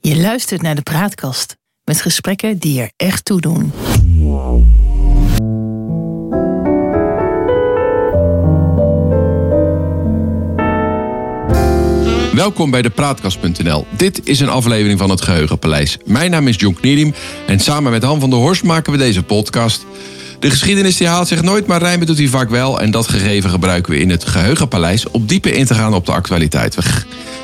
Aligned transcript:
Je 0.00 0.16
luistert 0.16 0.62
naar 0.62 0.74
de 0.74 0.82
Praatkast 0.82 1.56
met 1.84 2.00
gesprekken 2.00 2.58
die 2.58 2.80
er 2.80 2.90
echt 2.96 3.24
toe 3.24 3.40
doen. 3.40 3.72
Welkom 12.34 12.70
bij 12.70 12.82
de 12.82 12.90
Praatkast.nl. 12.90 13.86
Dit 13.96 14.20
is 14.24 14.40
een 14.40 14.48
aflevering 14.48 14.98
van 14.98 15.10
het 15.10 15.20
Geheugenpaleis. 15.20 15.98
Mijn 16.04 16.30
naam 16.30 16.48
is 16.48 16.56
John 16.56 16.74
Knierim 16.74 17.14
en 17.46 17.60
samen 17.60 17.92
met 17.92 18.02
Han 18.02 18.20
van 18.20 18.30
der 18.30 18.38
Horst 18.38 18.62
maken 18.62 18.92
we 18.92 18.98
deze 18.98 19.22
podcast. 19.22 19.86
De 20.38 20.50
geschiedenis 20.50 20.96
die 20.96 21.06
haalt 21.06 21.28
zich 21.28 21.42
nooit, 21.42 21.66
maar 21.66 21.80
rijmen 21.80 22.06
doet 22.06 22.18
hij 22.18 22.26
vaak 22.26 22.50
wel. 22.50 22.80
En 22.80 22.90
dat 22.90 23.08
gegeven 23.08 23.50
gebruiken 23.50 23.92
we 23.92 23.98
in 23.98 24.10
het 24.10 24.24
Geheugenpaleis 24.24 25.10
om 25.10 25.26
dieper 25.26 25.54
in 25.54 25.66
te 25.66 25.74
gaan 25.74 25.94
op 25.94 26.06
de 26.06 26.12
actualiteit. 26.12 26.76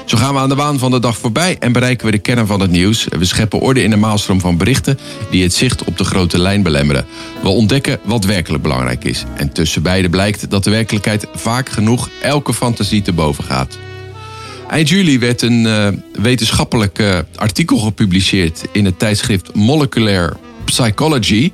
Zo 0.07 0.17
gaan 0.17 0.35
we 0.35 0.41
aan 0.41 0.49
de 0.49 0.55
waan 0.55 0.79
van 0.79 0.91
de 0.91 0.99
dag 0.99 1.19
voorbij 1.19 1.57
en 1.59 1.73
bereiken 1.73 2.07
we 2.07 2.13
de 2.13 2.19
kern 2.19 2.47
van 2.47 2.61
het 2.61 2.71
nieuws. 2.71 3.07
We 3.09 3.25
scheppen 3.25 3.61
orde 3.61 3.83
in 3.83 3.91
de 3.91 3.97
maalstroom 3.97 4.41
van 4.41 4.57
berichten 4.57 4.99
die 5.31 5.43
het 5.43 5.55
zicht 5.55 5.85
op 5.85 5.99
de 5.99 6.05
grote 6.05 6.39
lijn 6.39 6.63
belemmeren. 6.63 7.07
We 7.43 7.49
ontdekken 7.49 8.01
wat 8.05 8.25
werkelijk 8.25 8.63
belangrijk 8.63 9.05
is. 9.05 9.25
En 9.37 9.53
tussen 9.53 9.83
beide 9.83 10.09
blijkt 10.09 10.51
dat 10.51 10.65
de 10.65 10.71
werkelijkheid 10.71 11.27
vaak 11.35 11.69
genoeg 11.69 12.09
elke 12.23 12.55
fantasie 12.55 13.03
te 13.03 13.13
boven 13.13 13.45
gaat. 13.45 13.79
Eind 14.71 14.89
juli 14.89 15.19
werd 15.19 15.43
een 15.43 15.65
uh, 15.65 15.89
wetenschappelijk 16.13 16.99
uh, 16.99 17.19
artikel 17.35 17.79
gepubliceerd 17.79 18.65
in 18.73 18.85
het 18.85 18.99
tijdschrift 18.99 19.55
Molecular 19.55 20.37
Psychology. 20.65 21.53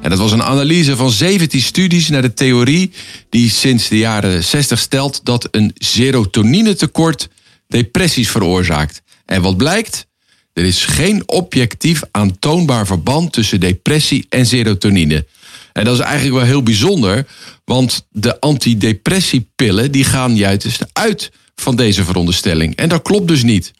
En 0.00 0.10
dat 0.10 0.18
was 0.18 0.32
een 0.32 0.42
analyse 0.42 0.96
van 0.96 1.10
17 1.10 1.60
studies 1.60 2.08
naar 2.08 2.22
de 2.22 2.34
theorie 2.34 2.90
die 3.28 3.50
sinds 3.50 3.88
de 3.88 3.98
jaren 3.98 4.44
60 4.44 4.78
stelt 4.78 5.20
dat 5.24 5.48
een 5.50 5.72
serotoninetekort 5.74 7.28
depressies 7.68 8.30
veroorzaakt. 8.30 9.02
En 9.24 9.42
wat 9.42 9.56
blijkt? 9.56 10.06
Er 10.52 10.64
is 10.64 10.84
geen 10.84 11.22
objectief 11.28 12.02
aantoonbaar 12.10 12.86
verband 12.86 13.32
tussen 13.32 13.60
depressie 13.60 14.26
en 14.28 14.46
serotonine. 14.46 15.26
En 15.72 15.84
dat 15.84 15.94
is 15.94 16.00
eigenlijk 16.00 16.36
wel 16.36 16.44
heel 16.44 16.62
bijzonder, 16.62 17.26
want 17.64 18.06
de 18.10 18.40
antidepressiepillen 18.40 19.92
die 19.92 20.04
gaan 20.04 20.36
juist 20.36 20.86
uit 20.92 21.30
van 21.54 21.76
deze 21.76 22.04
veronderstelling. 22.04 22.76
En 22.76 22.88
dat 22.88 23.02
klopt 23.02 23.28
dus 23.28 23.42
niet. 23.42 23.72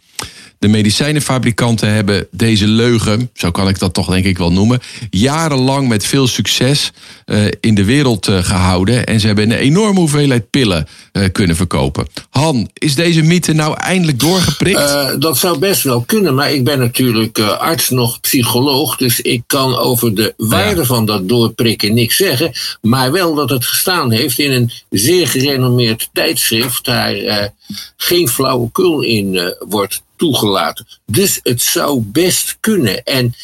De 0.59 0.69
medicijnenfabrikanten 0.69 1.92
hebben 1.92 2.27
deze 2.31 2.67
leugen, 2.67 3.31
zo 3.34 3.51
kan 3.51 3.69
ik 3.69 3.78
dat 3.78 3.95
toch 3.95 4.09
denk 4.09 4.25
ik 4.25 4.39
wel 4.39 4.53
noemen, 4.53 4.81
jarenlang 5.11 5.89
met 5.89 6.05
veel 6.05 6.27
succes 6.27 6.92
uh, 7.27 7.45
in 7.61 7.75
de 7.75 7.84
wereld 7.84 8.28
uh, 8.28 8.45
gehouden. 8.45 9.06
En 9.06 9.20
ze 9.20 9.27
hebben 9.27 9.51
een 9.51 9.59
enorme 9.59 9.98
hoeveelheid 9.98 10.51
pillen 10.51 10.86
uh, 11.12 11.25
kunnen 11.33 11.56
verkopen. 11.56 12.06
Han, 12.31 12.70
is 12.75 12.95
deze 12.95 13.23
mythe 13.23 13.53
nou 13.53 13.77
eindelijk 13.77 14.20
doorgeprikt? 14.20 15.20
dat 15.20 15.39
zou 15.39 15.59
best 15.59 15.83
wel 15.83 16.01
kunnen, 16.01 16.34
maar 16.34 16.53
ik 16.53 16.64
ben 16.64 16.79
natuurlijk 16.79 17.39
arts 17.39 17.89
nog 17.89 18.20
psycholoog. 18.20 18.97
Dus 18.97 19.20
ik 19.20 19.42
kan 19.47 19.77
over 19.77 20.14
de 20.14 20.34
waarde 20.36 20.81
ja. 20.81 20.86
van 20.86 21.06
dat 21.06 21.29
doorprikken 21.29 21.95
niks 21.95 22.17
zeggen. 22.17 22.53
Maar 22.81 23.12
wel 23.12 23.34
dat 23.34 23.51
het 23.51 23.64
gestaan 23.64 24.11
heeft 24.11 24.39
in 24.39 24.53
een 24.53 24.70
zeer 24.91 25.29
gerenommeerd 25.29 26.09
tijdschrift. 26.12 26.84
Daar 26.84 27.53
geen 27.97 28.29
flauwekul 28.29 29.03
in 29.03 29.55
wordt 29.69 30.03
toegelaten. 30.19 30.86
Dus 31.06 31.41
het 31.42 31.62
zou 31.62 32.02
best 32.05 32.56
kunnen. 32.61 33.05
En 33.05 33.34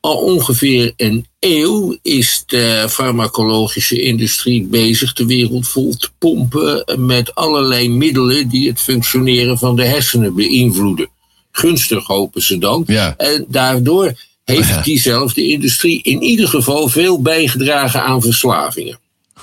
al 0.00 0.16
ongeveer 0.16 0.92
een 0.96 1.26
eeuw 1.38 1.98
is 2.02 2.42
de 2.46 2.86
farmacologische 2.90 4.02
industrie 4.02 4.62
bezig 4.62 5.12
de 5.12 5.26
wereld 5.26 5.68
vol 5.68 5.96
te 5.96 6.08
pompen 6.18 6.84
met 6.98 7.34
allerlei 7.34 7.90
middelen 7.90 8.48
die 8.48 8.68
het 8.68 8.80
functioneren 8.80 9.58
van 9.58 9.76
de 9.76 9.84
hersenen 9.84 10.34
beïnvloeden. 10.34 11.08
Gunstig 11.52 12.06
hopen 12.06 12.42
ze 12.42 12.58
dan. 12.58 12.84
Ja. 12.86 13.14
En 13.16 13.44
daardoor 13.48 14.12
heeft 14.44 14.68
ja. 14.68 14.82
diezelfde 14.82 15.46
industrie 15.46 16.02
in 16.02 16.22
ieder 16.22 16.48
geval 16.48 16.88
veel 16.88 17.22
bijgedragen 17.22 18.02
aan 18.02 18.20
verslavingen. 18.20 18.98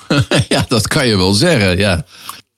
ja, 0.48 0.64
dat 0.68 0.88
kan 0.88 1.06
je 1.06 1.16
wel 1.16 1.32
zeggen, 1.32 1.78
ja. 1.78 2.04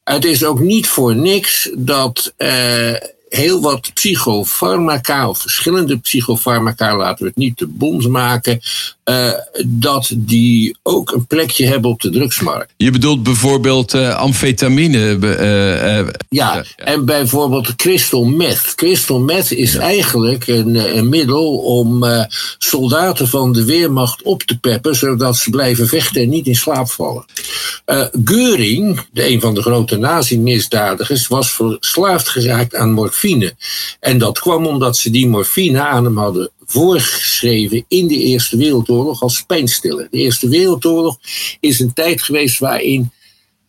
Het 0.04 0.24
is 0.24 0.44
ook 0.44 0.60
niet 0.60 0.88
voor 0.88 1.16
niks 1.16 1.70
dat 1.76 2.34
uh, 2.38 2.94
heel 3.30 3.60
wat 3.60 3.94
psychofarmaca, 3.94 5.28
of 5.28 5.38
verschillende 5.38 5.98
psychofarmaca, 5.98 6.96
laten 6.96 7.22
we 7.22 7.28
het 7.28 7.36
niet 7.36 7.56
te 7.56 7.66
bond 7.66 8.08
maken, 8.08 8.60
uh, 9.10 9.30
dat 9.66 10.12
die 10.16 10.76
ook 10.82 11.12
een 11.12 11.26
plekje 11.26 11.66
hebben 11.66 11.90
op 11.90 12.00
de 12.00 12.10
drugsmarkt. 12.10 12.72
Je 12.76 12.90
bedoelt 12.90 13.22
bijvoorbeeld 13.22 13.94
uh, 13.94 14.16
amfetamine? 14.16 15.18
Uh, 15.20 16.08
ja, 16.28 16.64
en 16.76 17.04
bijvoorbeeld 17.04 17.76
crystal 17.76 18.24
meth. 18.24 18.72
Crystal 18.74 19.20
meth 19.20 19.52
is 19.52 19.72
ja. 19.72 19.80
eigenlijk 19.80 20.46
een, 20.46 20.96
een, 20.96 21.08
middel 21.08 21.56
om 21.56 22.04
soldaten 22.58 23.28
van 23.28 23.52
de 23.52 23.64
Weermacht 23.64 24.22
op 24.22 24.42
te 24.42 24.58
peppen, 24.58 24.94
zodat 24.94 25.36
ze 25.36 25.50
blijven 25.50 25.88
vechten 25.88 26.22
en 26.22 26.28
niet 26.28 26.46
in 26.46 26.56
slaap 26.56 26.90
vallen. 26.90 27.24
Geuring, 28.24 29.00
de 29.12 29.30
een 29.30 29.40
van 29.40 29.54
de 29.54 29.62
grote 29.62 29.96
nazi-misdadigers, 29.96 31.26
was 31.26 31.52
verslaafd 31.52 32.28
geraakt 32.28 32.74
aan 32.74 32.92
morfine. 32.92 33.54
En 34.00 34.18
dat 34.18 34.38
kwam 34.38 34.66
omdat 34.66 34.96
ze 34.96 35.10
die 35.10 35.26
morfine 35.26 35.80
aan 35.80 36.04
hem 36.04 36.18
hadden 36.18 36.50
voorgeschreven 36.70 37.84
in 37.88 38.08
de 38.08 38.16
Eerste 38.16 38.56
Wereldoorlog 38.56 39.22
als 39.22 39.42
pijnstiller. 39.42 40.08
De 40.10 40.18
Eerste 40.18 40.48
Wereldoorlog 40.48 41.18
is 41.60 41.80
een 41.80 41.92
tijd 41.92 42.22
geweest 42.22 42.58
waarin 42.58 43.10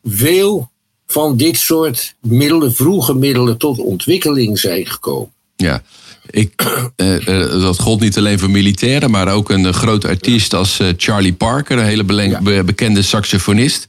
veel 0.03 0.71
van 1.07 1.37
dit 1.37 1.57
soort 1.57 2.15
middelen, 2.21 2.73
vroege 2.73 3.13
middelen, 3.13 3.57
tot 3.57 3.79
ontwikkeling 3.79 4.59
zijn 4.59 4.85
gekomen. 4.85 5.31
Ja, 5.55 5.83
ik, 6.29 6.83
eh, 6.95 7.27
uh, 7.27 7.61
dat 7.61 7.79
gold 7.79 7.99
niet 7.99 8.17
alleen 8.17 8.39
voor 8.39 8.49
militairen, 8.49 9.11
maar 9.11 9.33
ook 9.33 9.49
een 9.49 9.73
groot 9.73 10.05
artiest 10.05 10.53
als 10.53 10.79
uh, 10.79 10.87
Charlie 10.97 11.33
Parker, 11.33 11.77
een 11.77 11.85
hele 11.85 12.63
bekende 12.63 13.01
saxofonist 13.01 13.87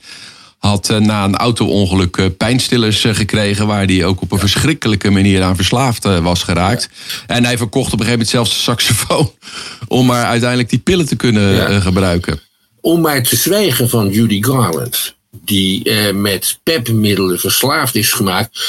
had 0.66 0.90
uh, 0.90 0.98
na 0.98 1.24
een 1.24 1.36
auto-ongeluk 1.36 2.16
uh, 2.16 2.26
pijnstillers 2.36 3.04
uh, 3.04 3.14
gekregen... 3.14 3.66
waar 3.66 3.84
hij 3.84 4.04
ook 4.04 4.20
op 4.20 4.32
een 4.32 4.38
verschrikkelijke 4.38 5.10
manier 5.10 5.42
aan 5.42 5.56
verslaafd 5.56 6.04
was 6.04 6.42
geraakt. 6.42 6.88
Ja. 7.26 7.34
En 7.34 7.44
hij 7.44 7.56
verkocht 7.56 7.92
op 7.92 8.00
een 8.00 8.06
gegeven 8.06 8.12
moment 8.12 8.28
zelfs 8.28 8.50
de 8.50 8.56
saxofoon... 8.56 9.32
om 9.88 10.06
maar 10.06 10.24
uiteindelijk 10.24 10.70
die 10.70 10.78
pillen 10.78 11.06
te 11.06 11.16
kunnen 11.16 11.54
ja. 11.54 11.80
gebruiken. 11.80 12.40
Om 12.80 13.00
maar 13.00 13.22
te 13.22 13.36
zwijgen 13.36 13.88
van 13.88 14.08
Judy 14.08 14.42
Garland 14.42 15.14
die 15.40 15.84
eh, 15.84 16.14
met 16.14 16.58
pepmiddelen 16.62 17.40
verslaafd 17.40 17.94
is 17.94 18.12
gemaakt 18.12 18.60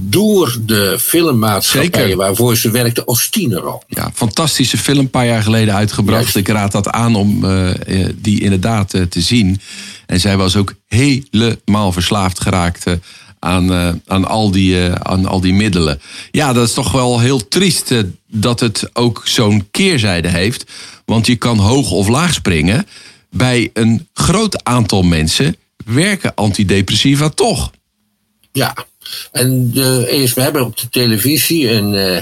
door 0.00 0.56
de 0.66 0.98
filmmaatschappijen 1.00 2.08
Zeker. 2.08 2.16
waarvoor 2.16 2.56
ze 2.56 2.70
werkte 2.70 3.04
als 3.04 3.28
tiener 3.28 3.62
al. 3.62 3.82
Ja, 3.86 4.10
fantastische 4.14 4.78
film, 4.78 4.98
een 4.98 5.10
paar 5.10 5.26
jaar 5.26 5.42
geleden 5.42 5.74
uitgebracht. 5.74 6.20
Juist. 6.20 6.36
Ik 6.36 6.48
raad 6.48 6.72
dat 6.72 6.88
aan 6.88 7.14
om 7.14 7.44
uh, 7.44 7.70
die 8.16 8.40
inderdaad 8.40 8.94
uh, 8.94 9.02
te 9.02 9.20
zien. 9.20 9.60
En 10.06 10.20
zij 10.20 10.36
was 10.36 10.56
ook 10.56 10.74
helemaal 10.86 11.92
verslaafd 11.92 12.40
geraakt 12.40 12.84
aan, 13.38 14.00
aan, 14.06 14.24
al 14.24 14.50
die, 14.50 14.78
aan 14.92 15.26
al 15.26 15.40
die 15.40 15.54
middelen. 15.54 16.00
Ja, 16.30 16.52
dat 16.52 16.68
is 16.68 16.74
toch 16.74 16.92
wel 16.92 17.20
heel 17.20 17.48
triest 17.48 17.94
dat 18.26 18.60
het 18.60 18.90
ook 18.92 19.22
zo'n 19.24 19.68
keerzijde 19.70 20.28
heeft. 20.28 20.64
Want 21.04 21.26
je 21.26 21.36
kan 21.36 21.58
hoog 21.58 21.90
of 21.90 22.08
laag 22.08 22.34
springen 22.34 22.86
bij 23.30 23.70
een 23.72 24.08
groot 24.14 24.64
aantal 24.64 25.02
mensen 25.02 25.56
werken 25.90 26.34
antidepressiva 26.34 27.28
toch. 27.28 27.70
Ja, 28.52 28.74
en 29.32 29.70
de, 29.70 30.30
we 30.34 30.40
hebben 30.40 30.64
op 30.64 30.76
de 30.76 30.88
televisie 30.88 31.70
een 31.70 31.94
uh, 31.94 32.20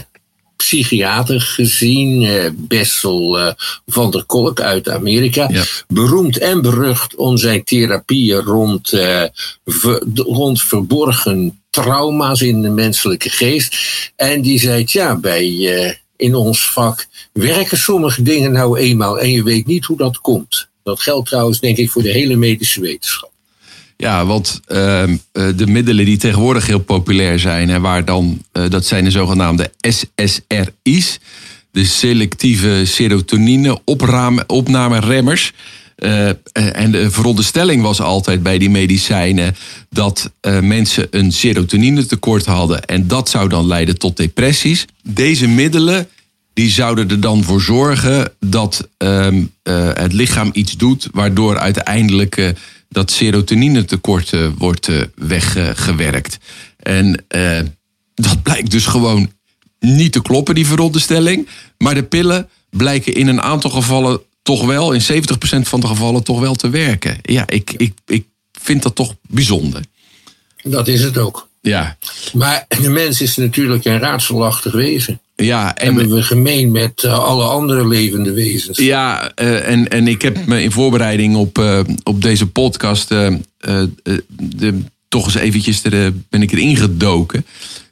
psychiater 0.56 1.40
gezien, 1.40 2.22
uh, 2.22 2.44
Bessel 2.54 3.40
uh, 3.40 3.52
van 3.86 4.10
der 4.10 4.24
Kolk 4.24 4.60
uit 4.60 4.88
Amerika. 4.88 5.48
Ja. 5.52 5.64
Beroemd 5.88 6.38
en 6.38 6.62
berucht 6.62 7.14
om 7.14 7.36
zijn 7.36 7.64
therapieën 7.64 8.40
rond, 8.40 8.88
ver, 9.64 10.02
rond 10.14 10.62
verborgen 10.62 11.60
trauma's 11.70 12.40
in 12.40 12.62
de 12.62 12.70
menselijke 12.70 13.30
geest. 13.30 13.76
En 14.16 14.42
die 14.42 14.58
zei, 14.58 14.84
ja, 14.86 15.16
bij 15.16 15.98
in 16.16 16.34
ons 16.34 16.70
vak 16.70 17.06
werken 17.32 17.78
sommige 17.78 18.22
dingen 18.22 18.52
nou 18.52 18.78
eenmaal 18.78 19.18
en 19.18 19.30
je 19.30 19.42
weet 19.42 19.66
niet 19.66 19.84
hoe 19.84 19.96
dat 19.96 20.20
komt. 20.20 20.68
Dat 20.82 21.00
geldt 21.00 21.28
trouwens, 21.28 21.60
denk 21.60 21.76
ik, 21.76 21.90
voor 21.90 22.02
de 22.02 22.12
hele 22.12 22.36
medische 22.36 22.80
wetenschap. 22.80 23.30
Ja, 24.00 24.26
want 24.26 24.60
uh, 24.68 24.76
de 25.32 25.66
middelen 25.66 26.04
die 26.04 26.16
tegenwoordig 26.16 26.66
heel 26.66 26.78
populair 26.78 27.38
zijn, 27.38 27.70
en 27.70 27.80
waar 27.80 28.04
dan, 28.04 28.42
uh, 28.52 28.70
dat 28.70 28.86
zijn 28.86 29.04
de 29.04 29.10
zogenaamde 29.10 29.72
SSRI's, 29.80 31.18
de 31.70 31.84
selectieve 31.84 32.82
serotonine 32.84 33.78
opnameremmers. 34.46 35.52
Uh, 35.96 36.28
en 36.52 36.90
de 36.90 37.10
veronderstelling 37.10 37.82
was 37.82 38.00
altijd 38.00 38.42
bij 38.42 38.58
die 38.58 38.70
medicijnen 38.70 39.56
dat 39.90 40.30
mensen 40.60 41.06
een 41.10 41.32
serotonine 41.32 42.06
tekort 42.06 42.46
hadden 42.46 42.84
en 42.84 43.06
dat 43.06 43.28
zou 43.28 43.48
dan 43.48 43.66
leiden 43.66 43.98
tot 43.98 44.16
depressies. 44.16 44.84
Deze 45.02 45.48
middelen 45.48 46.08
die 46.52 46.70
zouden 46.70 47.10
er 47.10 47.20
dan 47.20 47.44
voor 47.44 47.60
zorgen 47.60 48.32
dat 48.40 48.88
uh, 48.98 49.28
het 49.92 50.12
lichaam 50.12 50.50
iets 50.52 50.76
doet 50.76 51.08
waardoor 51.12 51.58
uiteindelijk 51.58 52.54
dat 52.88 53.10
serotonine 53.10 53.84
tekort 53.84 54.32
uh, 54.32 54.48
wordt 54.58 54.88
uh, 54.88 55.02
weggewerkt. 55.14 56.38
en 56.76 57.24
uh, 57.36 57.60
dat 58.14 58.42
blijkt 58.42 58.70
dus 58.70 58.86
gewoon 58.86 59.30
niet 59.80 60.12
te 60.12 60.22
kloppen, 60.22 60.54
die 60.54 60.66
veronderstelling. 60.66 61.48
Maar 61.78 61.94
de 61.94 62.02
pillen 62.02 62.48
blijken 62.70 63.14
in 63.14 63.28
een 63.28 63.42
aantal 63.42 63.70
gevallen 63.70 64.20
toch 64.42 64.66
wel, 64.66 64.92
in 64.92 65.02
70% 65.02 65.04
van 65.60 65.80
de 65.80 65.86
gevallen 65.86 66.22
toch 66.22 66.40
wel 66.40 66.54
te 66.54 66.70
werken. 66.70 67.18
Ja, 67.22 67.44
ik, 67.46 67.74
ik, 67.76 67.92
ik 68.06 68.26
vind 68.52 68.82
dat 68.82 68.94
toch 68.94 69.14
bijzonder. 69.22 69.82
Dat 70.62 70.88
is 70.88 71.02
het 71.02 71.18
ook. 71.18 71.48
Ja. 71.60 71.96
Maar 72.32 72.64
de 72.68 72.88
mens 72.88 73.20
is 73.20 73.36
natuurlijk 73.36 73.84
een 73.84 73.98
raadselachtig 73.98 74.72
wezen. 74.72 75.20
Ja, 75.42 75.76
en 75.76 75.94
hebben 75.94 76.14
we 76.14 76.22
gemeen 76.22 76.70
met 76.70 77.04
eh, 77.04 77.18
alle 77.18 77.44
andere 77.44 77.88
levende 77.88 78.32
wezens. 78.32 78.78
Ja, 78.78 79.32
uh, 79.40 79.68
en, 79.68 79.88
en 79.88 80.08
ik 80.08 80.22
heb 80.22 80.46
me 80.46 80.62
in 80.62 80.72
voorbereiding 80.72 81.36
op, 81.36 81.58
uh, 81.58 81.80
op 82.02 82.22
deze 82.22 82.46
podcast 82.46 83.08
de, 83.08 84.80
toch 85.08 85.24
eens 85.24 85.34
eventjes 85.34 85.84
er, 85.84 86.12
ben 86.28 86.42
ik 86.42 86.52
erin 86.52 86.76
gedoken. 86.76 87.46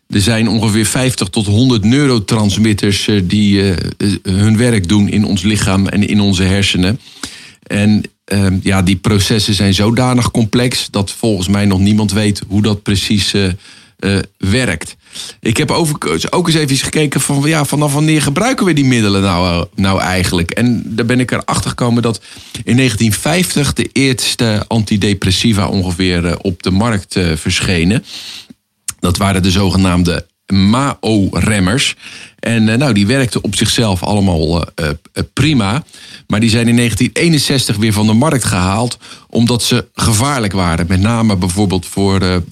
Er 0.09 0.21
zijn 0.21 0.49
ongeveer 0.49 0.87
50 0.87 1.29
tot 1.29 1.47
100 1.47 1.85
neurotransmitters 1.85 3.09
die 3.25 3.63
hun 4.23 4.57
werk 4.57 4.89
doen 4.89 5.09
in 5.09 5.25
ons 5.25 5.43
lichaam 5.43 5.87
en 5.87 6.09
in 6.09 6.21
onze 6.21 6.43
hersenen. 6.43 7.01
En 7.67 8.05
Ehm, 8.27 8.59
ja, 8.63 8.83
die 8.83 8.97
processen 8.97 9.55
zijn 9.55 9.75
zodanig 9.75 10.31
complex 10.31 10.89
dat 10.91 11.11
volgens 11.11 11.49
mij 11.49 11.65
nog 11.65 11.79
niemand 11.79 12.13
weet 12.13 12.43
hoe 12.49 12.63
dat 12.63 12.83
precies 12.83 13.35
uh, 14.01 14.19
werkt. 14.39 14.97
Ik 15.41 15.57
heb 15.57 15.71
over, 15.71 15.97
ook 16.31 16.47
eens 16.47 16.57
even 16.57 16.77
gekeken 16.77 17.21
van 17.21 17.43
ja, 17.45 17.65
vanaf 17.65 17.93
wanneer 17.93 18.23
gebruiken 18.23 18.67
we 18.67 18.73
die 18.73 18.85
middelen 18.85 19.23
nou, 19.23 19.61
eh, 19.61 19.67
nou 19.75 20.01
eigenlijk? 20.01 20.51
En 20.51 20.83
daar 20.85 21.07
ben 21.07 21.21
ik 21.21 21.31
erachter 21.31 21.71
gekomen 21.71 22.03
dat 22.03 22.21
in 22.65 22.77
1950 22.77 23.73
de 23.73 23.89
eerste 23.93 24.65
antidepressiva 24.67 25.69
ongeveer 25.69 26.39
op 26.41 26.63
de 26.63 26.71
markt 26.71 27.19
verschenen. 27.35 28.05
Dat 29.01 29.17
waren 29.17 29.43
de 29.43 29.51
zogenaamde 29.51 30.27
MAO-remmers. 30.47 31.97
En 32.39 32.67
uh, 32.67 32.75
nou, 32.75 32.93
die 32.93 33.07
werkten 33.07 33.45
op 33.45 33.55
zichzelf 33.55 34.03
allemaal 34.03 34.57
uh, 34.57 34.89
prima. 35.33 35.85
Maar 36.27 36.41
die 36.41 36.51
zijn 36.51 36.69
in 36.69 36.77
1961 36.77 37.77
weer 37.77 37.93
van 37.93 38.07
de 38.07 38.13
markt 38.13 38.45
gehaald. 38.45 38.99
Omdat 39.29 39.63
ze 39.63 39.87
gevaarlijk 39.95 40.53
waren. 40.53 40.87
Met 40.89 41.01
name 41.01 41.37
bijvoorbeeld 41.37 41.87
voor 41.87 42.43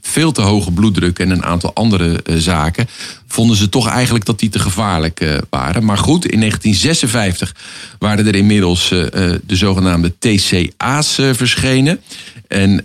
veel 0.00 0.32
te 0.32 0.40
hoge 0.40 0.72
bloeddruk 0.72 1.18
en 1.18 1.30
een 1.30 1.44
aantal 1.44 1.74
andere 1.74 2.20
zaken. 2.36 2.88
Vonden 3.26 3.56
ze 3.56 3.68
toch 3.68 3.88
eigenlijk 3.88 4.24
dat 4.24 4.38
die 4.38 4.48
te 4.48 4.58
gevaarlijk 4.58 5.40
waren. 5.50 5.84
Maar 5.84 5.98
goed, 5.98 6.26
in 6.26 6.38
1956 6.40 7.54
waren 7.98 8.26
er 8.26 8.34
inmiddels 8.34 8.88
de 8.88 9.40
zogenaamde 9.46 10.12
TCA's 10.18 11.14
verschenen. 11.32 12.00
En 12.48 12.84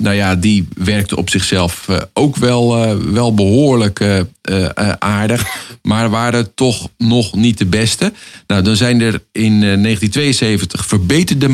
nou 0.00 0.16
ja, 0.16 0.36
die 0.36 0.68
werkte 0.76 1.16
op 1.16 1.30
zichzelf 1.30 1.86
uh, 1.90 1.96
ook 2.12 2.36
wel, 2.36 2.84
uh, 2.84 2.96
wel 3.12 3.34
behoorlijk 3.34 4.04
aardig. 4.98 5.44
Maar 5.82 6.10
waren 6.10 6.54
toch 6.54 6.88
nog 6.98 7.34
niet 7.34 7.58
de 7.58 7.66
beste. 7.66 8.12
Nou, 8.46 8.62
dan 8.62 8.76
zijn 8.76 9.00
er 9.00 9.22
in 9.32 9.60
1972 9.60 10.86
verbeterde 10.86 11.48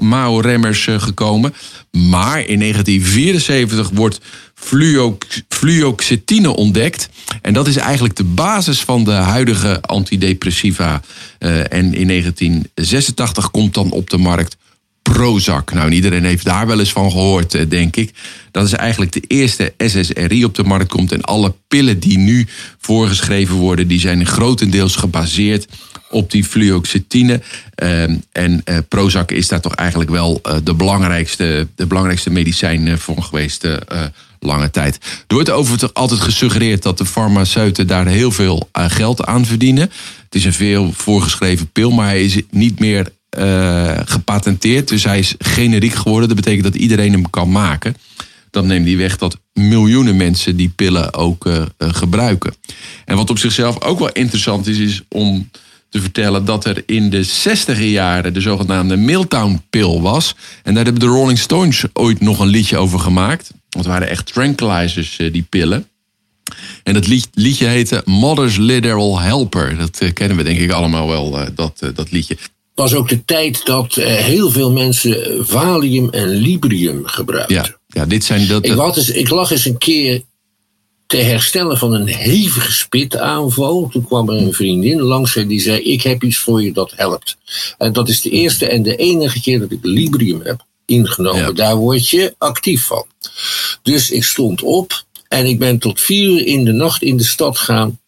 Mao-remmers 0.00 0.88
gekomen. 0.90 1.54
Maar 1.90 2.40
in 2.46 2.58
1974 2.58 3.90
wordt 3.92 4.20
fluoxetine 5.48 6.56
ontdekt. 6.56 7.08
En 7.42 7.52
dat 7.52 7.66
is 7.66 7.76
eigenlijk 7.76 8.16
de 8.16 8.24
basis 8.24 8.80
van 8.80 9.04
de 9.04 9.10
huidige 9.10 9.80
antidepressiva. 9.80 11.00
en 11.38 11.94
in 11.94 12.08
1986 12.08 13.50
komt 13.50 13.74
dan 13.74 13.90
op 13.90 14.10
de 14.10 14.18
markt 14.18 14.56
Prozac. 15.12 15.72
Nou, 15.72 15.90
iedereen 15.90 16.24
heeft 16.24 16.44
daar 16.44 16.66
wel 16.66 16.78
eens 16.78 16.92
van 16.92 17.10
gehoord, 17.10 17.54
eh, 17.54 17.68
denk 17.68 17.96
ik. 17.96 18.12
Dat 18.50 18.66
is 18.66 18.72
eigenlijk 18.72 19.12
de 19.12 19.22
eerste 19.26 19.74
SSRI 19.78 20.44
op 20.44 20.54
de 20.54 20.64
markt 20.64 20.88
komt. 20.88 21.12
En 21.12 21.22
alle 21.22 21.54
pillen 21.68 22.00
die 22.00 22.18
nu 22.18 22.46
voorgeschreven 22.78 23.54
worden, 23.54 23.88
die 23.88 24.00
zijn 24.00 24.26
grotendeels 24.26 24.96
gebaseerd 24.96 25.66
op 26.10 26.30
die 26.30 26.44
fluoxetine. 26.44 27.40
Ehm, 27.74 28.16
en 28.32 28.62
uh, 28.64 28.78
Prozac 28.88 29.30
is 29.30 29.48
daar 29.48 29.60
toch 29.60 29.74
eigenlijk 29.74 30.10
wel 30.10 30.40
uh, 30.42 30.56
de, 30.64 30.74
belangrijkste, 30.74 31.66
de 31.74 31.86
belangrijkste 31.86 32.30
medicijn 32.30 32.98
voor 32.98 33.22
geweest 33.22 33.66
lange 34.40 34.70
tijd. 34.70 34.98
Er 35.26 35.34
wordt 35.34 35.50
over 35.50 35.90
altijd 35.92 36.20
gesuggereerd 36.20 36.82
dat 36.82 36.98
de 36.98 37.06
farmaceuten 37.06 37.86
daar 37.86 38.06
heel 38.06 38.30
veel 38.30 38.68
geld 38.72 39.24
aan 39.24 39.46
verdienen. 39.46 39.90
Het 40.24 40.34
is 40.34 40.44
een 40.44 40.52
veel 40.52 40.92
voorgeschreven 40.92 41.70
pil, 41.72 41.90
maar 41.90 42.06
hij 42.06 42.24
is 42.24 42.40
niet 42.50 42.78
meer 42.78 43.12
uh, 43.38 43.98
gepatenteerd. 44.04 44.88
Dus 44.88 45.04
hij 45.04 45.18
is 45.18 45.34
generiek 45.38 45.94
geworden. 45.94 46.28
Dat 46.28 46.36
betekent 46.36 46.64
dat 46.64 46.74
iedereen 46.74 47.12
hem 47.12 47.30
kan 47.30 47.50
maken. 47.50 47.94
Dan 48.50 48.66
neemt 48.66 48.86
hij 48.86 48.96
weg 48.96 49.18
dat 49.18 49.38
miljoenen 49.52 50.16
mensen 50.16 50.56
die 50.56 50.68
pillen 50.68 51.14
ook 51.14 51.46
uh, 51.46 51.62
gebruiken. 51.78 52.54
En 53.04 53.16
wat 53.16 53.30
op 53.30 53.38
zichzelf 53.38 53.82
ook 53.82 53.98
wel 53.98 54.12
interessant 54.12 54.66
is, 54.66 54.78
is 54.78 55.02
om 55.08 55.50
te 55.88 56.00
vertellen 56.00 56.44
dat 56.44 56.64
er 56.64 56.82
in 56.86 57.10
de 57.10 57.22
60 57.22 57.80
jaren 57.80 58.34
de 58.34 58.40
zogenaamde 58.40 58.96
Milltown-pil 58.96 60.02
was. 60.02 60.34
En 60.62 60.74
daar 60.74 60.84
hebben 60.84 61.02
de 61.02 61.14
Rolling 61.14 61.38
Stones 61.38 61.84
ooit 61.92 62.20
nog 62.20 62.38
een 62.38 62.48
liedje 62.48 62.76
over 62.76 62.98
gemaakt. 62.98 63.50
Want 63.50 63.84
het 63.84 63.86
waren 63.86 64.08
echt 64.08 64.32
tranquilizers, 64.32 65.16
die 65.16 65.46
pillen. 65.48 65.88
En 66.82 66.94
dat 66.94 67.06
liedje 67.34 67.66
heette 67.66 68.02
Mother's 68.04 68.56
Literal 68.56 69.20
Helper. 69.20 69.76
Dat 69.76 70.12
kennen 70.12 70.36
we 70.36 70.42
denk 70.42 70.58
ik 70.58 70.70
allemaal 70.70 71.08
wel, 71.08 71.54
dat, 71.54 71.90
dat 71.94 72.10
liedje 72.10 72.36
was 72.78 72.94
ook 72.94 73.08
de 73.08 73.24
tijd 73.24 73.64
dat 73.64 73.96
uh, 73.96 74.06
heel 74.06 74.50
veel 74.50 74.72
mensen 74.72 75.46
Valium 75.46 76.10
en 76.10 76.28
Librium 76.28 77.06
gebruikten. 77.06 77.56
Ja, 77.56 77.78
ja 77.86 78.06
dit 78.06 78.24
zijn 78.24 78.48
dat. 78.48 78.64
Ik, 78.64 78.96
eens, 78.96 79.10
ik 79.10 79.28
lag 79.28 79.50
eens 79.50 79.64
een 79.64 79.78
keer 79.78 80.22
te 81.06 81.16
herstellen 81.16 81.78
van 81.78 81.94
een 81.94 82.06
hevige 82.06 82.72
spitaanval. 82.72 83.88
Toen 83.92 84.04
kwam 84.04 84.28
er 84.28 84.36
een 84.36 84.52
vriendin 84.52 85.00
langs 85.00 85.36
en 85.36 85.48
die 85.48 85.60
zei: 85.60 85.80
Ik 85.80 86.02
heb 86.02 86.22
iets 86.22 86.38
voor 86.38 86.62
je 86.62 86.72
dat 86.72 86.92
helpt. 86.96 87.36
En 87.78 87.92
dat 87.92 88.08
is 88.08 88.20
de 88.20 88.30
eerste 88.30 88.68
en 88.68 88.82
de 88.82 88.96
enige 88.96 89.40
keer 89.40 89.58
dat 89.58 89.70
ik 89.70 89.78
Librium 89.82 90.40
heb 90.42 90.66
ingenomen. 90.86 91.54
Daar 91.54 91.76
word 91.76 92.08
je 92.08 92.34
actief 92.38 92.84
van. 92.84 93.06
Dus 93.82 94.10
ik 94.10 94.24
stond 94.24 94.62
op 94.62 95.04
en 95.28 95.46
ik 95.46 95.58
ben 95.58 95.78
tot 95.78 96.00
vier 96.00 96.30
uur 96.30 96.46
in 96.46 96.64
de 96.64 96.72
nacht 96.72 97.02
in 97.02 97.16
de 97.16 97.24
stad 97.24 97.58
gaan 97.58 97.98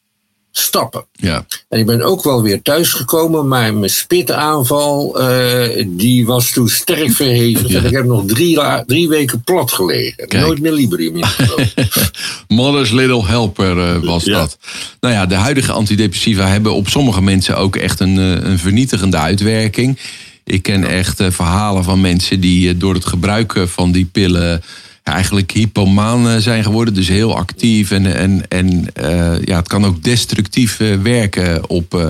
stappen. 0.52 1.04
Ja. 1.12 1.46
En 1.68 1.78
ik 1.78 1.86
ben 1.86 2.02
ook 2.02 2.22
wel 2.22 2.42
weer 2.42 2.62
thuisgekomen, 2.62 3.48
maar 3.48 3.74
mijn 3.74 3.90
spitaanval 3.90 5.20
uh, 5.20 5.86
die 5.86 6.26
was 6.26 6.50
toen 6.50 6.68
sterk 6.68 7.12
verheven. 7.12 7.68
Ja. 7.68 7.78
En 7.78 7.84
ik 7.84 7.90
heb 7.90 8.04
nog 8.04 8.24
drie, 8.26 8.58
drie 8.86 9.08
weken 9.08 9.42
plat 9.42 9.72
gelegen. 9.72 10.28
Kijk. 10.28 10.44
Nooit 10.44 10.60
meer 10.60 10.72
Librium 10.72 11.16
ingenomen. 11.16 11.72
Mother's 12.48 12.90
Little 12.90 13.26
Helper 13.26 13.76
uh, 13.76 14.02
was 14.02 14.24
ja. 14.24 14.38
dat. 14.38 14.58
Nou 15.00 15.14
ja, 15.14 15.26
de 15.26 15.34
huidige 15.34 15.72
antidepressiva 15.72 16.46
hebben 16.46 16.74
op 16.74 16.88
sommige 16.88 17.22
mensen 17.22 17.56
ook 17.56 17.76
echt 17.76 18.00
een, 18.00 18.16
uh, 18.16 18.30
een 18.30 18.58
vernietigende 18.58 19.16
uitwerking. 19.16 19.98
Ik 20.44 20.62
ken 20.62 20.84
echt 20.84 21.22
verhalen 21.28 21.84
van 21.84 22.00
mensen 22.00 22.40
die 22.40 22.76
door 22.76 22.94
het 22.94 23.06
gebruiken 23.06 23.68
van 23.68 23.92
die 23.92 24.04
pillen 24.04 24.62
eigenlijk 25.10 25.50
hypomaan 25.50 26.28
eh, 26.28 26.36
zijn 26.36 26.64
geworden. 26.64 26.94
Dus 26.94 27.08
heel 27.08 27.36
actief. 27.36 27.90
En, 27.90 28.16
en, 28.16 28.48
en 28.48 28.86
uh, 29.02 29.42
ja, 29.42 29.56
het 29.56 29.68
kan 29.68 29.84
ook 29.84 30.02
destructief 30.02 30.80
uh, 30.80 31.02
werken 31.02 31.68
op 31.68 31.94
uh, 31.94 32.06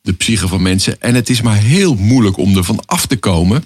de, 0.00 0.12
psyche 0.12 0.48
van 0.48 0.62
mensen. 0.62 1.00
En 1.00 1.14
het 1.14 1.30
is 1.30 1.42
maar 1.42 1.56
heel 1.56 1.94
moeilijk 1.94 2.36
om 2.36 2.56
er 2.56 2.64
van 2.64 2.82
af 2.86 3.06
te 3.06 3.16
komen. 3.16 3.64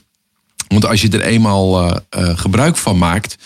Want 0.68 0.86
als 0.86 1.02
je 1.02 1.08
er 1.08 1.20
eenmaal 1.20 2.00
gebruik 2.10 2.76
van 2.76 2.98
maakt, 2.98 3.36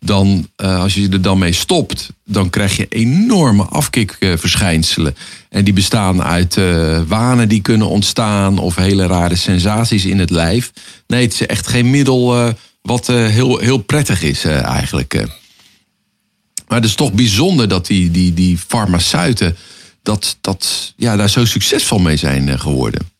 dan 0.00 0.48
als 0.56 0.94
je 0.94 1.08
er 1.08 1.22
dan 1.22 1.38
mee 1.38 1.52
stopt, 1.52 2.08
dan 2.24 2.50
krijg 2.50 2.76
je 2.76 2.86
enorme 2.88 3.62
afkikverschijnselen. 3.62 5.16
En 5.48 5.64
die 5.64 5.72
bestaan 5.72 6.22
uit 6.22 6.58
wanen 7.06 7.48
die 7.48 7.60
kunnen 7.60 7.88
ontstaan 7.88 8.58
of 8.58 8.76
hele 8.76 9.06
rare 9.06 9.36
sensaties 9.36 10.04
in 10.04 10.18
het 10.18 10.30
lijf. 10.30 10.72
Nee, 11.06 11.22
het 11.22 11.32
is 11.32 11.46
echt 11.46 11.66
geen 11.66 11.90
middel 11.90 12.54
wat 12.82 13.08
uh, 13.08 13.26
heel, 13.26 13.58
heel 13.58 13.78
prettig 13.78 14.22
is 14.22 14.44
uh, 14.44 14.62
eigenlijk. 14.62 15.14
Uh. 15.14 15.22
Maar 16.68 16.80
het 16.80 16.88
is 16.88 16.94
toch 16.94 17.12
bijzonder 17.12 17.68
dat 17.68 17.86
die, 17.86 18.10
die, 18.10 18.34
die 18.34 18.58
farmaceuten 18.58 19.56
dat, 20.02 20.36
dat, 20.40 20.92
ja, 20.96 21.16
daar 21.16 21.30
zo 21.30 21.44
succesvol 21.44 21.98
mee 21.98 22.16
zijn 22.16 22.60
geworden. 22.60 23.10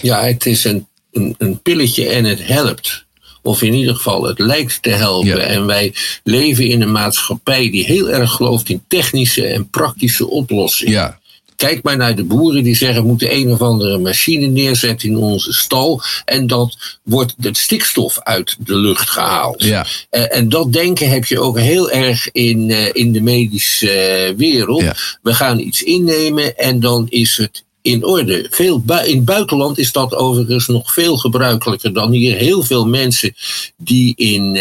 Ja, 0.00 0.22
het 0.22 0.46
is 0.46 0.64
een, 0.64 0.86
een, 1.12 1.34
een, 1.38 1.62
pilletje 1.62 2.08
en 2.08 2.24
het 2.24 2.46
helpt. 2.46 3.04
Of 3.42 3.62
in 3.62 3.72
ieder 3.72 3.94
geval, 3.94 4.22
het 4.22 4.38
lijkt 4.38 4.82
te 4.82 4.90
helpen. 4.90 5.28
Ja. 5.28 5.36
En 5.36 5.66
wij 5.66 5.94
leven 6.22 6.68
in 6.68 6.82
een 6.82 6.92
maatschappij 6.92 7.70
die 7.70 7.84
heel 7.84 8.10
erg 8.10 8.30
gelooft 8.30 8.68
in 8.68 8.84
technische 8.88 9.46
en 9.46 9.70
praktische 9.70 10.28
oplossingen. 10.28 10.92
Ja. 10.92 11.20
Kijk 11.64 11.82
maar 11.82 11.96
naar 11.96 12.14
de 12.14 12.24
boeren 12.24 12.62
die 12.62 12.76
zeggen: 12.76 13.02
we 13.02 13.08
moeten 13.08 13.34
een 13.34 13.50
of 13.50 13.60
andere 13.60 13.98
machine 13.98 14.46
neerzetten 14.46 15.08
in 15.08 15.16
onze 15.16 15.52
stal. 15.52 16.02
En 16.24 16.46
dat 16.46 16.98
wordt 17.02 17.34
het 17.40 17.56
stikstof 17.56 18.20
uit 18.20 18.56
de 18.58 18.76
lucht 18.76 19.10
gehaald. 19.10 19.62
Ja. 19.62 19.86
Uh, 20.10 20.36
en 20.36 20.48
dat 20.48 20.72
denken 20.72 21.10
heb 21.10 21.24
je 21.24 21.40
ook 21.40 21.58
heel 21.58 21.90
erg 21.90 22.28
in, 22.32 22.68
uh, 22.68 22.88
in 22.92 23.12
de 23.12 23.20
medische 23.20 24.28
uh, 24.30 24.36
wereld. 24.36 24.82
Ja. 24.82 24.94
We 25.22 25.34
gaan 25.34 25.58
iets 25.58 25.82
innemen 25.82 26.56
en 26.56 26.80
dan 26.80 27.06
is 27.08 27.36
het 27.36 27.64
in 27.82 28.04
orde. 28.04 28.46
Veel 28.50 28.82
in 29.04 29.16
het 29.16 29.24
buitenland 29.24 29.78
is 29.78 29.92
dat 29.92 30.14
overigens 30.14 30.66
nog 30.66 30.92
veel 30.92 31.16
gebruikelijker 31.16 31.92
dan 31.92 32.12
hier. 32.12 32.36
Heel 32.36 32.62
veel 32.62 32.86
mensen 32.86 33.34
die 33.76 34.12
in 34.16 34.58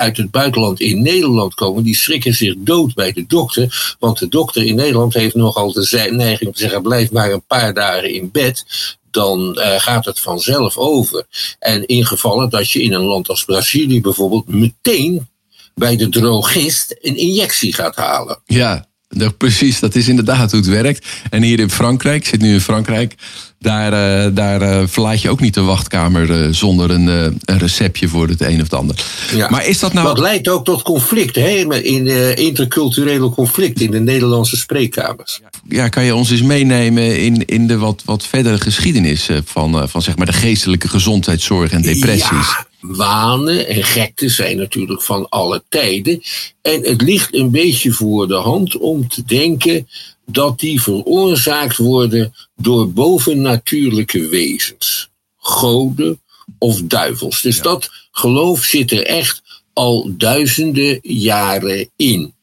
uit 0.00 0.16
het 0.16 0.30
buitenland 0.30 0.80
in 0.80 1.02
Nederland 1.02 1.54
komen, 1.54 1.82
die 1.82 1.96
schrikken 1.96 2.34
zich 2.34 2.54
dood 2.58 2.94
bij 2.94 3.12
de 3.12 3.26
dokter. 3.26 3.96
Want 3.98 4.18
de 4.18 4.28
dokter 4.28 4.64
in 4.64 4.74
Nederland 4.74 5.14
heeft 5.14 5.34
nogal 5.34 5.72
de 5.72 6.08
neiging 6.10 6.52
te 6.52 6.60
zeggen: 6.60 6.82
blijf 6.82 7.10
maar 7.10 7.32
een 7.32 7.46
paar 7.46 7.74
dagen 7.74 8.14
in 8.14 8.30
bed 8.30 8.64
dan 9.10 9.58
uh, 9.58 9.80
gaat 9.80 10.04
het 10.04 10.20
vanzelf 10.20 10.76
over. 10.76 11.26
En 11.58 11.86
in 11.86 12.06
gevallen 12.06 12.50
dat 12.50 12.70
je 12.70 12.82
in 12.82 12.92
een 12.92 13.04
land 13.04 13.28
als 13.28 13.44
Brazilië 13.44 14.00
bijvoorbeeld 14.00 14.48
meteen 14.48 15.28
bij 15.74 15.96
de 15.96 16.08
drogist 16.08 16.96
een 17.00 17.16
injectie 17.16 17.74
gaat 17.74 17.96
halen. 17.96 18.38
Ja, 18.44 18.88
nou, 19.16 19.30
precies, 19.30 19.80
dat 19.80 19.94
is 19.94 20.08
inderdaad 20.08 20.50
hoe 20.50 20.60
het 20.60 20.68
werkt. 20.68 21.06
En 21.30 21.42
hier 21.42 21.60
in 21.60 21.70
Frankrijk, 21.70 22.16
ik 22.16 22.28
zit 22.28 22.40
nu 22.40 22.52
in 22.52 22.60
Frankrijk, 22.60 23.14
daar, 23.58 23.92
uh, 24.26 24.34
daar 24.34 24.62
uh, 24.62 24.82
verlaat 24.86 25.22
je 25.22 25.30
ook 25.30 25.40
niet 25.40 25.54
de 25.54 25.60
wachtkamer 25.60 26.30
uh, 26.30 26.52
zonder 26.52 26.90
een, 26.90 27.06
een, 27.06 27.58
receptje 27.58 28.08
voor 28.08 28.28
het 28.28 28.40
een 28.40 28.56
of 28.56 28.62
het 28.62 28.74
ander. 28.74 29.04
Ja. 29.34 29.50
Maar 29.50 29.66
is 29.66 29.78
dat 29.78 29.92
nou. 29.92 30.06
Dat 30.06 30.18
leidt 30.18 30.48
ook 30.48 30.64
tot 30.64 30.82
conflict, 30.82 31.36
hè? 31.36 31.48
in 31.80 32.36
interculturele 32.36 33.30
conflict 33.30 33.80
in 33.80 33.90
de 33.90 34.00
Nederlandse 34.00 34.56
spreekkamers. 34.56 35.40
Ja, 35.68 35.88
kan 35.88 36.04
je 36.04 36.14
ons 36.14 36.30
eens 36.30 36.42
meenemen 36.42 37.20
in, 37.20 37.44
in 37.44 37.66
de 37.66 37.78
wat, 37.78 38.02
wat 38.04 38.26
verdere 38.26 38.60
geschiedenis 38.60 39.28
van, 39.44 39.88
van 39.88 40.02
zeg 40.02 40.16
maar 40.16 40.26
de 40.26 40.32
geestelijke 40.32 40.88
gezondheidszorg 40.88 41.72
en 41.72 41.82
depressies? 41.82 42.28
Ja 42.30 42.68
wanen 42.80 43.68
en 43.68 43.84
gekte 43.84 44.28
zijn 44.28 44.56
natuurlijk 44.56 45.02
van 45.02 45.28
alle 45.28 45.62
tijden. 45.68 46.22
En 46.62 46.82
het 46.82 47.02
ligt 47.02 47.34
een 47.34 47.50
beetje 47.50 47.92
voor 47.92 48.28
de 48.28 48.34
hand 48.34 48.76
om 48.76 49.08
te 49.08 49.24
denken 49.24 49.88
dat 50.26 50.58
die 50.58 50.82
veroorzaakt 50.82 51.76
worden 51.76 52.34
door 52.56 52.92
bovennatuurlijke 52.92 54.28
wezens, 54.28 55.10
goden 55.36 56.20
of 56.58 56.82
duivels. 56.82 57.42
Dus 57.42 57.62
dat 57.62 57.90
geloof 58.10 58.64
zit 58.64 58.90
er 58.90 59.06
echt 59.06 59.42
al 59.72 60.10
duizenden 60.16 60.98
jaren 61.02 61.90
in. 61.96 62.34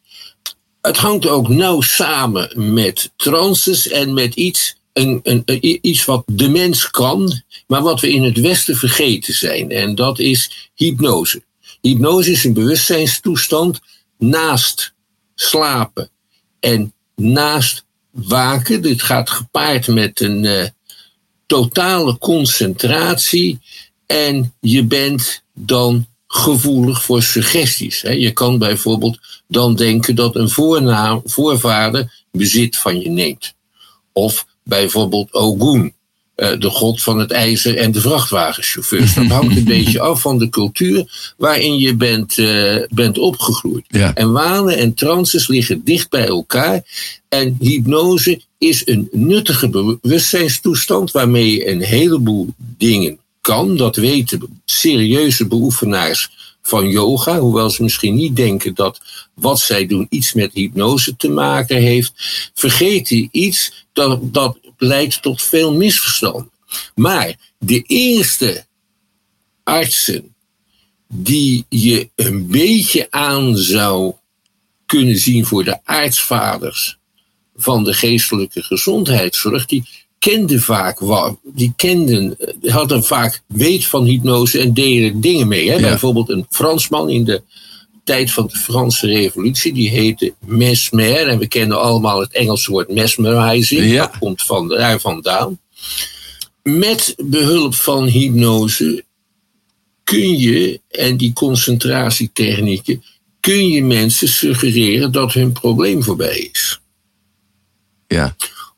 Het 0.81 0.97
hangt 0.97 1.27
ook 1.27 1.47
nauw 1.47 1.81
samen 1.81 2.73
met 2.73 3.11
trances 3.15 3.87
en 3.87 4.13
met 4.13 4.35
iets 4.35 4.75
een, 4.97 5.43
iets 5.81 6.05
wat 6.05 6.23
de 6.25 6.49
mens 6.49 6.89
kan, 6.89 7.41
maar 7.67 7.81
wat 7.81 7.99
we 7.99 8.11
in 8.11 8.23
het 8.23 8.39
Westen 8.39 8.75
vergeten 8.75 9.33
zijn. 9.33 9.71
En 9.71 9.95
dat 9.95 10.19
is 10.19 10.69
hypnose. 10.75 11.43
Hypnose 11.81 12.31
is 12.31 12.43
een 12.43 12.53
bewustzijnstoestand 12.53 13.79
naast 14.17 14.93
slapen 15.35 16.09
en 16.59 16.93
naast 17.15 17.85
waken. 18.11 18.81
Dit 18.81 19.01
gaat 19.01 19.29
gepaard 19.29 19.87
met 19.87 20.19
een 20.21 20.43
uh, 20.43 20.65
totale 21.45 22.17
concentratie 22.17 23.59
en 24.05 24.53
je 24.59 24.83
bent 24.83 25.43
dan 25.53 26.07
gevoelig 26.27 27.03
voor 27.03 27.23
suggesties. 27.23 28.01
Je 28.01 28.31
kan 28.31 28.57
bijvoorbeeld 28.57 29.19
dan 29.47 29.75
denken 29.75 30.15
dat 30.15 30.35
een 30.35 30.49
voornaam, 30.49 31.21
voorvader 31.25 32.25
bezit 32.31 32.77
van 32.77 32.99
je 32.99 33.09
neemt. 33.09 33.53
Of 34.13 34.46
bijvoorbeeld 34.67 35.33
Ogun, 35.33 35.93
eh, 36.35 36.59
de 36.59 36.69
god 36.69 37.03
van 37.03 37.19
het 37.19 37.31
ijzer 37.31 37.77
en 37.77 37.91
de 37.91 38.01
vrachtwagenchauffeurs. 38.01 39.13
Dat 39.13 39.25
hangt 39.25 39.57
een 39.57 39.63
beetje 39.77 39.99
af 39.99 40.21
van 40.21 40.37
de 40.37 40.49
cultuur 40.49 41.33
waarin 41.37 41.77
je 41.77 41.95
bent, 41.95 42.37
uh, 42.37 42.83
bent 42.89 43.17
opgegroeid. 43.17 43.85
En 44.13 44.31
wanen 44.31 44.77
en 44.77 44.93
trances 44.93 45.47
liggen 45.47 45.83
dicht 45.83 46.09
bij 46.09 46.27
elkaar. 46.27 46.81
En 47.29 47.57
hypnose 47.59 48.41
is 48.57 48.87
een 48.87 49.07
nuttige 49.11 49.69
bewustzijnstoestand 49.69 51.11
waarmee 51.11 51.51
je 51.51 51.69
een 51.69 51.81
heleboel 51.81 52.53
dingen 52.57 53.17
kan. 53.41 53.77
Dat 53.77 53.95
weten 53.95 54.61
serieuze 54.65 55.47
beoefenaars 55.47 56.29
van 56.67 56.89
yoga, 56.89 57.39
hoewel 57.39 57.69
ze 57.69 57.83
misschien 57.83 58.15
niet 58.15 58.35
denken 58.35 58.73
dat 58.73 59.01
wat 59.33 59.59
zij 59.59 59.85
doen 59.85 60.07
iets 60.09 60.33
met 60.33 60.53
hypnose 60.53 61.15
te 61.15 61.29
maken 61.29 61.77
heeft, 61.77 62.13
vergeten 62.53 63.29
iets 63.31 63.85
dat, 63.93 64.33
dat 64.33 64.57
leidt 64.77 65.21
tot 65.21 65.41
veel 65.41 65.73
misverstand. 65.73 66.49
Maar 66.95 67.35
de 67.59 67.81
eerste 67.81 68.65
artsen 69.63 70.35
die 71.07 71.65
je 71.69 72.09
een 72.15 72.47
beetje 72.47 73.07
aan 73.09 73.57
zou 73.57 74.13
kunnen 74.85 75.17
zien 75.17 75.45
voor 75.45 75.63
de 75.63 75.79
aartsvaders 75.83 76.97
van 77.55 77.83
de 77.83 77.93
geestelijke 77.93 78.61
gezondheidszorg, 78.61 79.65
die 79.65 79.87
kenden 80.19 80.61
vaak 80.61 80.99
wat, 80.99 81.37
die 81.43 81.73
kenden, 81.75 82.37
hadden 82.61 83.03
vaak 83.03 83.41
weet 83.47 83.85
van 83.85 84.05
hypnose 84.05 84.59
en 84.59 84.73
deden 84.73 85.21
dingen 85.21 85.47
mee. 85.47 85.69
Hè? 85.69 85.79
Bijvoorbeeld 85.79 86.29
een 86.29 86.45
Fransman 86.49 87.09
in 87.09 87.23
de 87.23 87.41
tijd 88.03 88.31
van 88.31 88.47
de 88.47 88.57
Franse 88.57 89.07
Revolutie, 89.07 89.73
die 89.73 89.89
heette 89.89 90.33
Mesmer. 90.39 91.27
En 91.27 91.39
we 91.39 91.47
kennen 91.47 91.81
allemaal 91.81 92.19
het 92.19 92.31
Engelse 92.31 92.71
woord 92.71 92.89
mesmerizing. 92.89 93.91
Ja. 93.91 94.05
Dat 94.05 94.17
komt 94.17 94.43
van, 94.43 94.67
daar 94.67 94.99
vandaan. 94.99 95.59
Met 96.63 97.15
behulp 97.17 97.75
van 97.75 98.05
hypnose 98.05 99.03
kun 100.03 100.37
je, 100.37 100.81
en 100.89 101.17
die 101.17 101.33
concentratietechnieken, 101.33 103.03
kun 103.39 103.67
je 103.67 103.83
mensen 103.83 104.27
suggereren 104.27 105.11
dat 105.11 105.33
hun 105.33 105.51
probleem 105.51 106.03
voorbij 106.03 106.49
is. 106.51 106.79
Ja. 108.07 108.35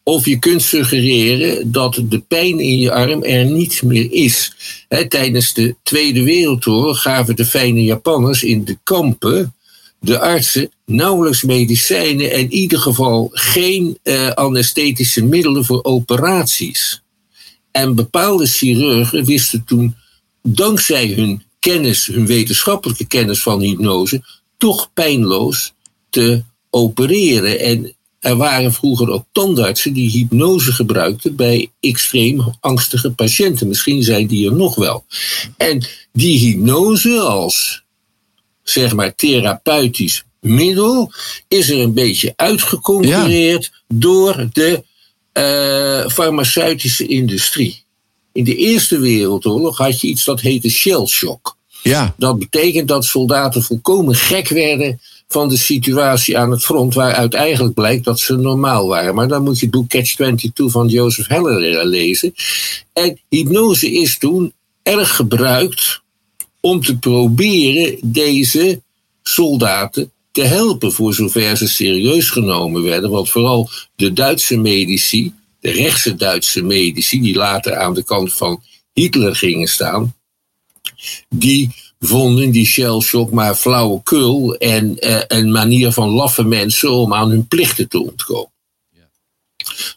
Of 0.09 0.25
je 0.25 0.39
kunt 0.39 0.61
suggereren 0.61 1.71
dat 1.71 2.01
de 2.03 2.19
pijn 2.19 2.59
in 2.59 2.79
je 2.79 2.91
arm 2.91 3.23
er 3.23 3.45
niet 3.45 3.81
meer 3.83 4.11
is. 4.11 4.53
tijdens 5.07 5.53
de 5.53 5.75
Tweede 5.83 6.23
Wereldoorlog 6.23 7.01
gaven 7.01 7.35
de 7.35 7.45
fijne 7.45 7.83
Japanners 7.83 8.43
in 8.43 8.65
de 8.65 8.77
kampen 8.83 9.53
de 9.99 10.19
artsen 10.19 10.71
nauwelijks 10.85 11.43
medicijnen 11.43 12.31
en 12.31 12.39
in 12.39 12.53
ieder 12.53 12.79
geval 12.79 13.29
geen 13.31 13.97
uh, 14.03 14.29
anesthetische 14.29 15.23
middelen 15.23 15.65
voor 15.65 15.83
operaties. 15.83 17.01
En 17.71 17.95
bepaalde 17.95 18.45
chirurgen 18.45 19.25
wisten 19.25 19.63
toen, 19.65 19.95
dankzij 20.41 21.07
hun 21.07 21.43
kennis, 21.59 22.05
hun 22.05 22.25
wetenschappelijke 22.25 23.07
kennis 23.07 23.41
van 23.41 23.61
hypnose, 23.61 24.21
toch 24.57 24.89
pijnloos 24.93 25.73
te 26.09 26.43
opereren. 26.69 27.59
En 27.59 27.93
er 28.19 28.35
waren 28.35 28.73
vroeger 28.73 29.09
ook 29.09 29.25
tandartsen 29.31 29.93
die 29.93 30.09
hypnose 30.09 30.71
gebruikten 30.71 31.35
bij 31.35 31.71
extreem 31.79 32.53
angstige 32.59 33.11
patiënten. 33.11 33.67
Misschien 33.67 34.03
zijn 34.03 34.27
die 34.27 34.47
er 34.49 34.55
nog 34.55 34.75
wel. 34.75 35.05
En 35.57 35.85
die 36.13 36.39
hypnose 36.39 37.19
als, 37.19 37.83
zeg 38.63 38.93
maar, 38.93 39.15
therapeutisch 39.15 40.23
middel 40.41 41.11
is 41.47 41.69
er 41.69 41.79
een 41.79 41.93
beetje 41.93 42.33
uitgeconcurreerd 42.35 43.71
door 43.87 44.49
de 44.53 44.83
uh, 45.33 46.11
farmaceutische 46.11 47.07
industrie. 47.07 47.83
In 48.33 48.43
de 48.43 48.55
Eerste 48.55 48.99
Wereldoorlog 48.99 49.77
had 49.77 50.01
je 50.01 50.07
iets 50.07 50.23
dat 50.23 50.41
heette 50.41 50.69
shell 50.69 51.05
shock. 51.05 51.57
Ja. 51.83 52.13
Dat 52.17 52.39
betekent 52.39 52.87
dat 52.87 53.05
soldaten 53.05 53.63
volkomen 53.63 54.15
gek 54.15 54.47
werden 54.47 54.99
van 55.31 55.49
de 55.49 55.57
situatie 55.57 56.37
aan 56.37 56.51
het 56.51 56.63
front, 56.63 56.93
waaruit 56.93 57.33
eigenlijk 57.33 57.73
blijkt 57.73 58.05
dat 58.05 58.19
ze 58.19 58.35
normaal 58.35 58.87
waren. 58.87 59.15
Maar 59.15 59.27
dan 59.27 59.43
moet 59.43 59.59
je 59.59 59.65
het 59.65 59.75
boek 59.75 59.87
Catch 59.87 60.15
22 60.15 60.71
van 60.71 60.87
Joseph 60.87 61.27
Heller 61.27 61.85
lezen. 61.85 62.33
En 62.93 63.19
hypnose 63.29 63.91
is 63.91 64.17
toen 64.17 64.53
erg 64.83 65.15
gebruikt 65.15 66.01
om 66.59 66.81
te 66.81 66.97
proberen 66.97 67.97
deze 68.01 68.81
soldaten 69.23 70.11
te 70.31 70.41
helpen, 70.41 70.91
voor 70.91 71.13
zover 71.13 71.57
ze 71.57 71.67
serieus 71.67 72.29
genomen 72.29 72.83
werden. 72.83 73.09
Want 73.09 73.29
vooral 73.29 73.69
de 73.95 74.13
Duitse 74.13 74.57
medici, 74.57 75.33
de 75.59 75.71
rechtse 75.71 76.15
Duitse 76.15 76.63
medici, 76.63 77.21
die 77.21 77.35
later 77.35 77.75
aan 77.75 77.93
de 77.93 78.03
kant 78.03 78.33
van 78.33 78.63
Hitler 78.93 79.35
gingen 79.35 79.67
staan, 79.67 80.15
die 81.29 81.75
vonden 81.99 82.51
die 82.51 82.65
shellshock 82.65 83.31
maar 83.31 83.55
flauwekul 83.55 84.55
en 84.55 84.97
uh, 84.99 85.21
een 85.27 85.51
manier 85.51 85.91
van 85.91 86.09
laffe 86.09 86.43
mensen 86.43 86.91
om 86.91 87.13
aan 87.13 87.29
hun 87.29 87.47
plichten 87.47 87.87
te 87.87 88.01
ontkomen. 88.01 88.51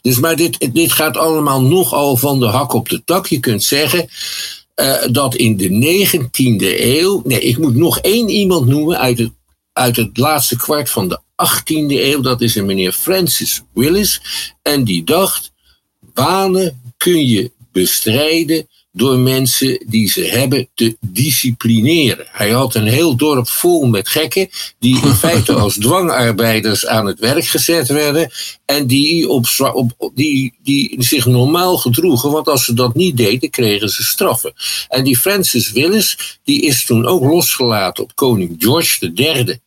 Dus 0.01 0.19
maar 0.19 0.35
dit, 0.35 0.73
dit 0.73 0.91
gaat 0.91 1.17
allemaal 1.17 1.61
nogal 1.61 2.17
van 2.17 2.39
de 2.39 2.45
hak 2.45 2.73
op 2.73 2.89
de 2.89 3.03
tak. 3.03 3.27
Je 3.27 3.39
kunt 3.39 3.63
zeggen 3.63 4.09
uh, 4.75 5.03
dat 5.11 5.35
in 5.35 5.57
de 5.57 5.69
19e 5.69 6.81
eeuw. 6.81 7.21
Nee, 7.25 7.39
ik 7.39 7.57
moet 7.57 7.75
nog 7.75 7.99
één 7.99 8.29
iemand 8.29 8.67
noemen 8.67 8.99
uit 8.99 9.17
het, 9.17 9.31
uit 9.73 9.95
het 9.95 10.17
laatste 10.17 10.55
kwart 10.55 10.89
van 10.89 11.07
de 11.07 11.19
18e 11.19 11.87
eeuw. 11.87 12.21
Dat 12.21 12.41
is 12.41 12.55
een 12.55 12.65
meneer 12.65 12.91
Francis 12.91 13.61
Willis. 13.73 14.21
En 14.61 14.83
die 14.83 15.03
dacht: 15.03 15.51
wanen 16.13 16.93
kun 16.97 17.27
je 17.27 17.51
bestrijden 17.71 18.67
door 18.95 19.17
mensen 19.17 19.83
die 19.87 20.09
ze 20.09 20.21
hebben 20.21 20.67
te 20.73 20.97
disciplineren. 20.99 22.25
Hij 22.31 22.49
had 22.49 22.75
een 22.75 22.87
heel 22.87 23.15
dorp 23.15 23.47
vol 23.47 23.85
met 23.85 24.07
gekken 24.07 24.49
die 24.79 25.05
in 25.05 25.13
feite 25.25 25.53
als 25.53 25.75
dwangarbeiders 25.75 26.87
aan 26.87 27.05
het 27.05 27.19
werk 27.19 27.45
gezet 27.45 27.87
werden 27.87 28.31
en 28.65 28.87
die, 28.87 29.29
op, 29.29 29.45
op, 29.73 30.11
die, 30.15 30.53
die 30.63 30.95
zich 30.97 31.25
normaal 31.25 31.77
gedroegen, 31.77 32.31
want 32.31 32.47
als 32.47 32.65
ze 32.65 32.73
dat 32.73 32.95
niet 32.95 33.17
deden, 33.17 33.49
kregen 33.49 33.89
ze 33.89 34.03
straffen. 34.03 34.53
En 34.87 35.03
die 35.03 35.17
Francis 35.17 35.71
Willis, 35.71 36.39
die 36.43 36.61
is 36.61 36.85
toen 36.85 37.05
ook 37.05 37.23
losgelaten 37.23 38.03
op 38.03 38.15
koning 38.15 38.55
George 38.57 39.11
III 39.15 39.59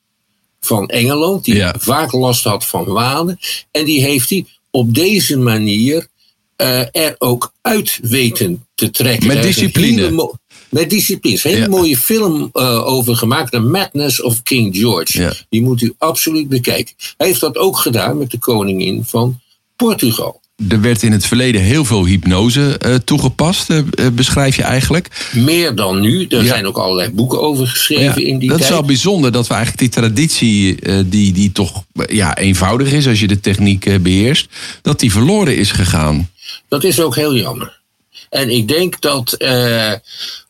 van 0.60 0.88
Engeland, 0.88 1.44
die 1.44 1.64
vaak 1.78 2.12
last 2.12 2.44
had 2.44 2.66
van 2.66 2.84
wanen, 2.84 3.38
en 3.70 3.84
die 3.84 4.00
heeft 4.00 4.30
hij 4.30 4.46
op 4.70 4.94
deze 4.94 5.38
manier 5.38 6.08
uh, 6.56 6.80
er 6.92 7.14
ook 7.18 7.52
uit 7.62 7.98
weten 8.02 8.65
te 8.76 8.90
trekken. 8.90 9.26
Met 9.26 9.42
discipline. 9.42 10.34
Met 10.68 10.90
discipline. 10.90 11.40
Een 11.42 11.50
hele 11.50 11.68
mooie 11.68 11.96
film 11.96 12.50
uh, 12.52 12.86
over 12.86 13.16
gemaakt, 13.16 13.52
The 13.52 13.58
Madness 13.58 14.22
of 14.22 14.42
King 14.42 14.76
George. 14.76 15.44
Die 15.48 15.62
moet 15.62 15.82
u 15.82 15.94
absoluut 15.98 16.48
bekijken. 16.48 16.94
Hij 17.16 17.26
heeft 17.26 17.40
dat 17.40 17.56
ook 17.56 17.78
gedaan 17.78 18.18
met 18.18 18.30
de 18.30 18.38
koningin 18.38 19.04
van 19.04 19.40
Portugal. 19.76 20.40
Er 20.68 20.80
werd 20.80 21.02
in 21.02 21.12
het 21.12 21.26
verleden 21.26 21.60
heel 21.60 21.84
veel 21.84 22.04
hypnose 22.04 22.80
uh, 22.86 22.94
toegepast, 22.94 23.70
uh, 23.70 23.82
beschrijf 24.12 24.56
je 24.56 24.62
eigenlijk. 24.62 25.30
Meer 25.32 25.74
dan 25.74 26.00
nu. 26.00 26.26
Er 26.26 26.44
zijn 26.44 26.66
ook 26.66 26.76
allerlei 26.76 27.10
boeken 27.10 27.40
over 27.40 27.66
geschreven 27.66 28.24
in 28.24 28.38
die 28.38 28.48
dat 28.48 28.58
tijd. 28.58 28.70
is 28.70 28.76
wel 28.76 28.86
bijzonder 28.86 29.32
dat 29.32 29.46
we 29.46 29.54
eigenlijk 29.54 29.82
die 29.82 30.02
traditie, 30.02 30.76
uh, 30.82 30.98
die, 31.06 31.32
die 31.32 31.52
toch 31.52 31.84
ja, 32.08 32.36
eenvoudig 32.36 32.92
is 32.92 33.06
als 33.06 33.20
je 33.20 33.26
de 33.26 33.40
techniek 33.40 34.02
beheerst, 34.02 34.48
dat 34.82 35.00
die 35.00 35.12
verloren 35.12 35.56
is 35.56 35.70
gegaan. 35.70 36.30
Dat 36.68 36.84
is 36.84 37.00
ook 37.00 37.14
heel 37.14 37.36
jammer. 37.36 37.75
En 38.36 38.50
ik 38.50 38.68
denk 38.68 39.00
dat 39.00 39.32
eh, 39.32 39.92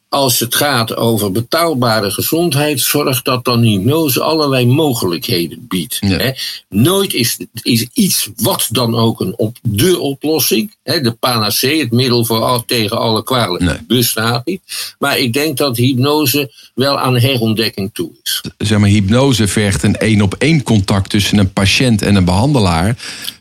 als 0.08 0.38
het 0.38 0.54
gaat 0.54 0.96
over 0.96 1.32
betaalbare 1.32 2.10
gezondheidszorg, 2.10 3.22
dat 3.22 3.44
dan 3.44 3.60
hypnose 3.60 4.22
allerlei 4.22 4.66
mogelijkheden 4.66 5.66
biedt. 5.68 5.98
Hè? 6.00 6.30
Nooit 6.68 7.14
is, 7.14 7.38
is 7.62 7.86
iets 7.92 8.28
wat 8.36 8.68
dan 8.70 8.94
ook 8.94 9.20
een 9.20 9.34
op, 9.36 9.56
de 9.62 9.98
oplossing. 9.98 10.74
Hè? 10.82 11.00
De 11.00 11.12
panacee, 11.12 11.80
het 11.80 11.92
middel 11.92 12.24
voor 12.24 12.40
al, 12.40 12.64
tegen 12.64 12.98
alle 12.98 13.24
kwalen, 13.24 13.64
nee. 13.64 13.78
bestaat 13.86 14.46
niet. 14.46 14.60
Maar 14.98 15.18
ik 15.18 15.32
denk 15.32 15.56
dat 15.56 15.76
hypnose 15.76 16.52
wel 16.74 16.98
aan 16.98 17.16
herontdekking 17.16 17.90
toe 17.92 18.10
is. 18.22 18.42
Zeg 18.58 18.78
maar, 18.78 18.88
hypnose 18.88 19.48
vergt 19.48 19.82
een 19.82 19.96
één 19.96 20.22
op 20.22 20.34
één 20.38 20.62
contact 20.62 21.10
tussen 21.10 21.38
een 21.38 21.52
patiënt 21.52 22.02
en 22.02 22.14
een 22.14 22.24
behandelaar. 22.24 22.96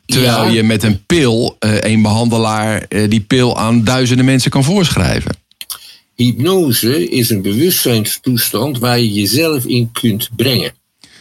Terwijl 0.06 0.54
je 0.54 0.64
met 0.64 0.84
een 0.84 1.06
pil, 1.06 1.58
uh, 1.60 1.82
een 1.82 2.02
behandelaar, 2.02 2.86
uh, 2.90 3.10
die 3.10 3.20
pil 3.20 3.58
aan 3.58 3.84
duizenden 3.84 4.26
mensen 4.26 4.52
kan 4.52 4.64
voorschrijven. 4.64 5.36
Hypnose 6.16 7.10
is 7.10 7.30
een 7.30 7.42
bewustzijnstoestand 7.42 8.80
waar 8.80 9.00
je 9.00 9.14
jezelf 9.14 9.66
in 9.66 9.92
kunt 9.92 10.30
brengen. 10.36 10.74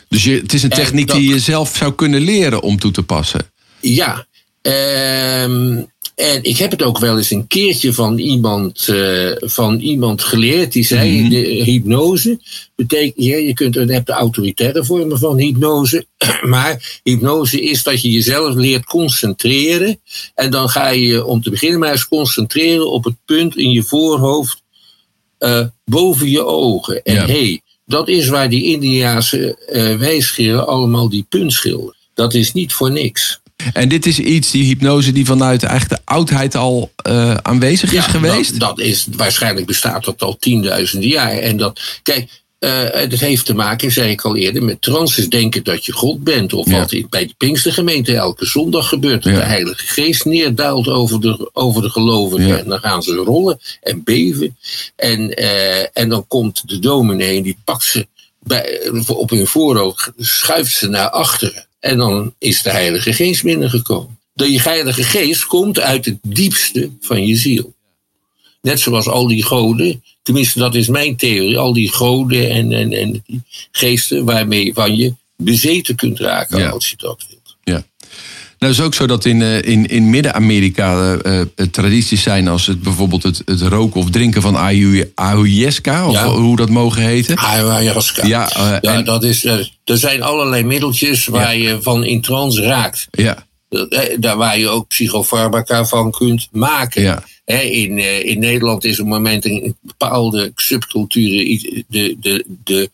Dus 0.09 0.25
je, 0.25 0.37
het 0.37 0.53
is 0.53 0.63
een 0.63 0.71
techniek 0.71 1.07
dat, 1.07 1.17
die 1.17 1.29
je 1.29 1.39
zelf 1.39 1.77
zou 1.77 1.93
kunnen 1.93 2.21
leren 2.21 2.63
om 2.63 2.79
toe 2.79 2.91
te 2.91 3.03
passen. 3.03 3.41
Ja. 3.81 4.27
Um, 4.63 5.87
en 6.15 6.43
ik 6.43 6.57
heb 6.57 6.71
het 6.71 6.83
ook 6.83 6.99
wel 6.99 7.17
eens 7.17 7.31
een 7.31 7.47
keertje 7.47 7.93
van 7.93 8.19
iemand, 8.19 8.89
uh, 8.89 9.31
van 9.39 9.79
iemand 9.79 10.23
geleerd. 10.23 10.73
Die 10.73 10.85
zei: 10.85 11.11
mm 11.11 11.21
-hmm. 11.21 11.31
de 11.31 11.37
hypnose 11.65 12.41
betekent. 12.75 13.25
Ja, 13.25 13.37
je 13.37 13.53
kunt, 13.53 13.75
je 13.75 13.85
hebt 13.85 14.07
de 14.07 14.13
autoritaire 14.13 14.85
vormen 14.85 15.19
van 15.19 15.39
hypnose. 15.39 16.07
Maar 16.43 17.01
hypnose 17.03 17.63
is 17.63 17.83
dat 17.83 18.03
je 18.03 18.11
jezelf 18.11 18.55
leert 18.55 18.85
concentreren. 18.85 20.01
En 20.35 20.51
dan 20.51 20.69
ga 20.69 20.89
je 20.89 21.25
om 21.25 21.43
te 21.43 21.51
beginnen 21.51 21.79
maar 21.79 21.91
eens 21.91 22.09
concentreren 22.09 22.91
op 22.91 23.05
het 23.05 23.17
punt 23.25 23.57
in 23.57 23.71
je 23.71 23.83
voorhoofd. 23.83 24.63
Uh, 25.39 25.67
boven 25.85 26.31
je 26.31 26.45
ogen. 26.45 27.03
En 27.03 27.15
ja. 27.15 27.27
hey, 27.27 27.61
dat 27.87 28.09
is 28.09 28.29
waar 28.29 28.51
die 28.51 28.65
Indiaanse 28.65 29.59
uh, 29.73 29.97
wijsgeren 29.97 30.67
allemaal 30.67 31.09
die 31.09 31.27
punt 31.29 31.53
schilderen. 31.53 31.97
Dat 32.15 32.35
is 32.35 32.53
niet 32.53 32.73
voor 32.73 32.91
niks. 32.91 33.41
En 33.73 33.89
dit 33.89 34.07
is 34.07 34.19
iets, 34.19 34.51
die 34.51 34.65
hypnose, 34.65 35.13
die 35.13 35.25
vanuit 35.25 35.63
eigenlijk 35.63 36.01
de 36.01 36.13
oudheid 36.13 36.55
al 36.55 36.93
uh, 37.09 37.35
aanwezig 37.35 37.93
is 37.93 38.05
geweest? 38.05 38.61
Dat, 38.61 38.77
dat 38.77 38.87
is, 38.87 39.07
waarschijnlijk 39.17 39.67
bestaat 39.67 40.05
dat 40.05 40.23
al 40.23 40.37
tienduizenden 40.39 41.09
jaar. 41.09 41.33
En 41.33 41.57
dat, 41.57 41.81
kijk, 42.03 42.43
uh, 42.61 42.71
het 42.91 43.21
heeft 43.21 43.47
te 43.47 43.55
maken, 43.55 43.93
zei 43.93 44.11
ik 44.11 44.21
al 44.21 44.37
eerder, 44.37 44.63
met 44.63 44.83
trances 44.83 45.29
denken 45.29 45.65
dat 45.65 45.85
je 45.85 45.93
God 45.93 46.25
bent. 46.25 46.53
Of 46.53 46.71
ja. 46.71 46.79
wat 46.79 47.11
bij 47.11 47.27
de 47.27 47.35
Pinkstergemeente 47.37 48.17
elke 48.17 48.47
zondag 48.47 48.89
gebeurt. 48.89 49.23
Dat 49.23 49.33
ja. 49.33 49.39
de 49.39 49.47
Heilige 49.47 49.87
Geest 49.87 50.25
neerdaalt 50.25 50.89
over 50.89 51.21
de, 51.21 51.51
over 51.53 51.83
de 51.83 51.91
gelovigen. 51.91 52.47
Ja. 52.47 52.59
En 52.59 52.69
dan 52.69 52.79
gaan 52.79 53.03
ze 53.03 53.15
rollen 53.15 53.61
en 53.81 54.05
beven. 54.05 54.57
En, 54.97 55.43
uh, 55.43 55.99
en 55.99 56.09
dan 56.09 56.27
komt 56.27 56.69
de 56.69 56.79
dominee 56.79 57.37
en 57.37 57.43
die 57.43 57.59
pakt 57.65 57.85
ze 57.85 58.07
bij, 58.41 58.91
op 59.07 59.31
hun 59.31 59.47
voorhoofd, 59.47 60.13
schuift 60.19 60.73
ze 60.73 60.89
naar 60.89 61.11
achteren. 61.11 61.67
En 61.85 61.97
dan 61.97 62.35
is 62.39 62.63
de 62.63 62.71
Heilige 62.71 63.13
Geest 63.13 63.43
binnengekomen. 63.43 64.19
De 64.33 64.61
Heilige 64.63 65.03
Geest 65.03 65.47
komt 65.47 65.81
uit 65.81 66.05
het 66.05 66.19
diepste 66.23 66.91
van 67.01 67.27
je 67.27 67.37
ziel. 67.37 67.75
Net 68.61 68.81
zoals 68.81 69.09
al 69.09 69.27
die 69.27 69.43
goden, 69.43 70.03
tenminste 70.23 70.59
dat 70.59 70.75
is 70.75 70.89
mijn 70.89 71.17
theorie, 71.17 71.59
al 71.59 71.73
die 71.73 71.93
goden 71.93 72.51
en, 72.51 72.73
en, 72.73 72.93
en 72.93 73.23
die 73.27 73.43
geesten 73.71 74.25
waarmee 74.25 74.75
van 74.75 74.97
je 74.97 75.15
bezeten 75.37 75.97
kunt 75.97 76.19
raken 76.19 76.59
ja. 76.59 76.69
als 76.69 76.91
je 76.91 76.97
dat 76.97 77.27
wilt. 77.29 77.44
Nou, 78.59 78.73
het 78.73 78.81
is 78.81 78.87
ook 78.87 78.95
zo 78.95 79.07
dat 79.07 79.25
in, 79.25 79.43
in, 79.43 79.87
in 79.87 80.11
Midden-Amerika 80.11 81.19
uh, 81.25 81.41
uh, 81.41 81.67
tradities 81.71 82.23
zijn 82.23 82.49
als 82.49 82.67
het 82.67 82.83
bijvoorbeeld 82.83 83.23
het, 83.23 83.43
het 83.45 83.61
roken 83.61 84.01
of 84.01 84.11
drinken 84.11 84.43
van 84.43 84.57
ayahuasca, 84.57 86.09
of 86.09 86.13
ja. 86.13 86.29
hoe 86.29 86.57
dat 86.57 86.69
mogen 86.69 87.03
heten. 87.03 87.37
Ayahuasca. 87.37 88.27
Ja, 88.27 88.51
uh, 88.57 88.77
ja 88.81 88.95
en, 88.95 89.05
dat 89.05 89.25
is, 89.25 89.45
er 89.45 89.71
zijn 89.85 90.23
allerlei 90.23 90.65
middeltjes 90.65 91.27
waar 91.27 91.57
ja. 91.57 91.69
je 91.69 91.83
van 91.83 92.05
in 92.05 92.21
trance 92.21 92.63
raakt. 92.63 93.07
Ja. 93.11 93.47
Daar 94.19 94.37
waar 94.37 94.59
je 94.59 94.69
ook 94.69 94.89
psychofarmaca 94.89 95.85
van 95.85 96.11
kunt 96.11 96.49
maken. 96.53 97.03
Ja. 97.03 97.23
In, 97.45 97.99
in 98.25 98.39
Nederland 98.39 98.85
is 98.85 99.01
op 99.01 99.07
het 99.07 99.15
moment 99.15 99.45
in 99.45 99.77
bepaalde 99.81 100.53
subculturen 100.55 101.61
de, 101.89 102.17
de, 102.21 102.45
de 102.65 102.91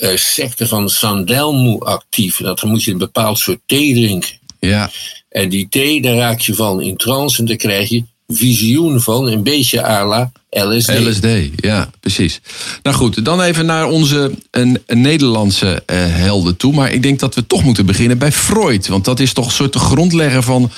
uh, 0.00 0.16
secte 0.16 0.66
van 0.66 0.88
Sandelmo 0.88 1.78
actief. 1.78 2.36
Dat, 2.36 2.62
moet 2.62 2.84
je 2.84 2.92
een 2.92 2.98
bepaald 2.98 3.38
soort 3.38 3.60
thee 3.66 3.94
drinken. 3.94 4.38
Ja. 4.58 4.90
En 5.28 5.48
die 5.48 5.68
thee, 5.68 6.02
daar 6.02 6.14
raak 6.14 6.40
je 6.40 6.54
van 6.54 6.80
in 6.80 6.96
trance 6.96 7.38
en 7.38 7.44
daar 7.44 7.56
krijg 7.56 7.88
je 7.88 8.04
visioen 8.28 9.00
van, 9.00 9.26
een 9.26 9.42
beetje 9.42 9.84
à 9.84 10.06
la 10.06 10.32
LSD. 10.50 10.98
LSD, 10.98 11.26
ja, 11.56 11.90
precies. 12.00 12.40
Nou 12.82 12.96
goed, 12.96 13.24
dan 13.24 13.42
even 13.42 13.66
naar 13.66 13.88
onze 13.88 14.30
een, 14.50 14.82
een 14.86 15.00
Nederlandse 15.00 15.82
uh, 15.86 15.96
helden 15.96 16.56
toe. 16.56 16.72
Maar 16.72 16.92
ik 16.92 17.02
denk 17.02 17.18
dat 17.18 17.34
we 17.34 17.46
toch 17.46 17.64
moeten 17.64 17.86
beginnen 17.86 18.18
bij 18.18 18.32
Freud. 18.32 18.88
Want 18.88 19.04
dat 19.04 19.20
is 19.20 19.32
toch 19.32 19.46
een 19.46 19.52
soort 19.52 19.72
de 19.72 19.78
grondlegger 19.78 20.42
van 20.42 20.70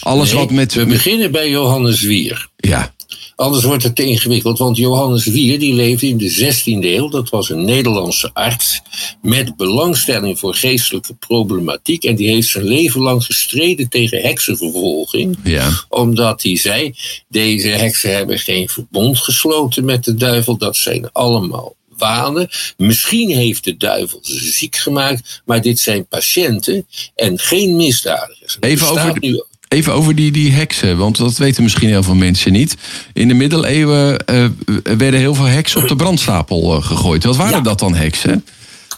alles 0.00 0.30
nee, 0.30 0.38
wat 0.38 0.50
met... 0.50 0.74
We 0.74 0.86
beginnen 0.86 1.32
bij 1.32 1.50
Johannes 1.50 2.00
Wier. 2.00 2.48
Ja. 2.56 2.93
Anders 3.36 3.64
wordt 3.64 3.82
het 3.82 3.96
te 3.96 4.04
ingewikkeld, 4.04 4.58
want 4.58 4.76
Johannes 4.76 5.24
Wier 5.24 5.58
die 5.58 5.74
leefde 5.74 6.06
in 6.06 6.18
de 6.18 6.54
16e 6.54 6.84
eeuw. 6.84 7.08
Dat 7.08 7.30
was 7.30 7.50
een 7.50 7.64
Nederlandse 7.64 8.30
arts 8.32 8.80
met 9.22 9.56
belangstelling 9.56 10.38
voor 10.38 10.54
geestelijke 10.54 11.14
problematiek. 11.14 12.04
En 12.04 12.14
die 12.14 12.28
heeft 12.28 12.48
zijn 12.48 12.64
leven 12.64 13.00
lang 13.00 13.24
gestreden 13.24 13.88
tegen 13.88 14.22
heksenvervolging. 14.22 15.38
Ja. 15.44 15.70
Omdat 15.88 16.42
hij 16.42 16.56
zei, 16.56 16.94
deze 17.28 17.68
heksen 17.68 18.14
hebben 18.14 18.38
geen 18.38 18.68
verbond 18.68 19.18
gesloten 19.18 19.84
met 19.84 20.04
de 20.04 20.14
duivel. 20.14 20.56
Dat 20.56 20.76
zijn 20.76 21.12
allemaal 21.12 21.74
wanen. 21.98 22.48
Misschien 22.76 23.30
heeft 23.30 23.64
de 23.64 23.76
duivel 23.76 24.18
ze 24.22 24.38
ziek 24.38 24.76
gemaakt, 24.76 25.42
maar 25.44 25.62
dit 25.62 25.78
zijn 25.78 26.06
patiënten 26.06 26.86
en 27.14 27.38
geen 27.38 27.76
misdadigers. 27.76 28.56
Even 28.60 28.88
over, 28.88 29.16
nu... 29.20 29.42
Even 29.74 29.92
over 29.92 30.14
die, 30.14 30.32
die 30.32 30.52
heksen, 30.52 30.96
want 30.96 31.16
dat 31.16 31.36
weten 31.36 31.62
misschien 31.62 31.88
heel 31.88 32.02
veel 32.02 32.14
mensen 32.14 32.52
niet. 32.52 32.76
In 33.12 33.28
de 33.28 33.34
middeleeuwen 33.34 34.24
uh, 34.30 34.46
werden 34.82 35.20
heel 35.20 35.34
veel 35.34 35.44
heksen 35.44 35.82
op 35.82 35.88
de 35.88 35.96
brandstapel 35.96 36.76
uh, 36.76 36.84
gegooid. 36.84 37.24
Wat 37.24 37.36
waren 37.36 37.52
ja. 37.52 37.60
dat 37.60 37.78
dan 37.78 37.94
heksen? 37.94 38.44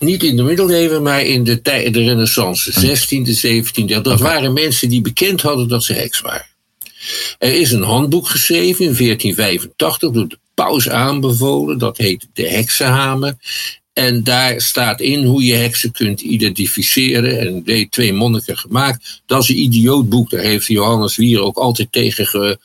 Niet 0.00 0.22
in 0.22 0.36
de 0.36 0.42
middeleeuwen, 0.42 1.02
maar 1.02 1.22
in 1.22 1.44
de, 1.44 1.62
tijd, 1.62 1.94
de 1.94 2.04
renaissance, 2.04 2.72
16e, 2.72 3.44
17e. 3.46 3.84
Dat 3.84 4.06
okay. 4.06 4.18
waren 4.18 4.52
mensen 4.52 4.88
die 4.88 5.00
bekend 5.00 5.42
hadden 5.42 5.68
dat 5.68 5.84
ze 5.84 5.92
heks 5.92 6.20
waren. 6.20 6.46
Er 7.38 7.54
is 7.54 7.72
een 7.72 7.82
handboek 7.82 8.28
geschreven 8.28 8.84
in 8.84 8.94
1485 8.96 10.10
door 10.10 10.28
de 10.28 10.38
paus 10.54 10.88
aanbevolen. 10.88 11.78
Dat 11.78 11.96
heet 11.96 12.26
de 12.32 12.48
heksenhamer. 12.48 13.34
En 13.96 14.22
daar 14.22 14.60
staat 14.60 15.00
in 15.00 15.24
hoe 15.24 15.44
je 15.44 15.54
heksen 15.54 15.92
kunt 15.92 16.20
identificeren. 16.20 17.40
En 17.40 17.88
twee 17.90 18.12
monniken 18.12 18.58
gemaakt. 18.58 19.22
Dat 19.26 19.42
is 19.42 19.48
een 19.48 19.58
idioot 19.58 20.08
boek. 20.08 20.30
Daar 20.30 20.40
heeft 20.40 20.66
Johannes 20.66 21.16
Wier 21.16 21.40
ook 21.40 21.56
altijd 21.56 21.92
tegen 21.92 22.58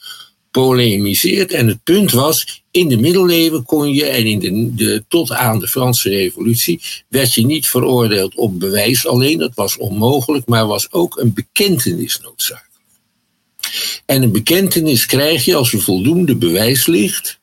gepolemiseerd. 0.52 1.52
En 1.52 1.68
het 1.68 1.84
punt 1.84 2.12
was, 2.12 2.64
in 2.72 2.88
de 2.88 2.98
middeleeuwen 2.98 3.64
kon 3.64 3.94
je, 3.94 4.06
en 4.06 4.26
in 4.26 4.40
de, 4.40 4.76
de, 4.76 5.04
tot 5.08 5.32
aan 5.32 5.60
de 5.60 5.68
Franse 5.68 6.10
revolutie, 6.10 6.82
werd 7.08 7.34
je 7.34 7.46
niet 7.46 7.68
veroordeeld 7.68 8.36
op 8.36 8.60
bewijs 8.60 9.08
alleen. 9.08 9.38
Dat 9.38 9.56
was 9.56 9.78
onmogelijk, 9.78 10.48
maar 10.48 10.68
was 10.68 10.92
ook 10.92 11.18
een 11.20 11.34
bekentenis 11.34 12.20
noodzakelijk. 12.20 12.72
En 14.06 14.24
een 14.24 14.32
bekentenis 14.32 15.06
krijg 15.06 15.46
je 15.46 15.56
als 15.56 15.74
er 15.74 15.82
voldoende 15.82 16.36
bewijs 16.36 16.86
ligt. 16.86 17.40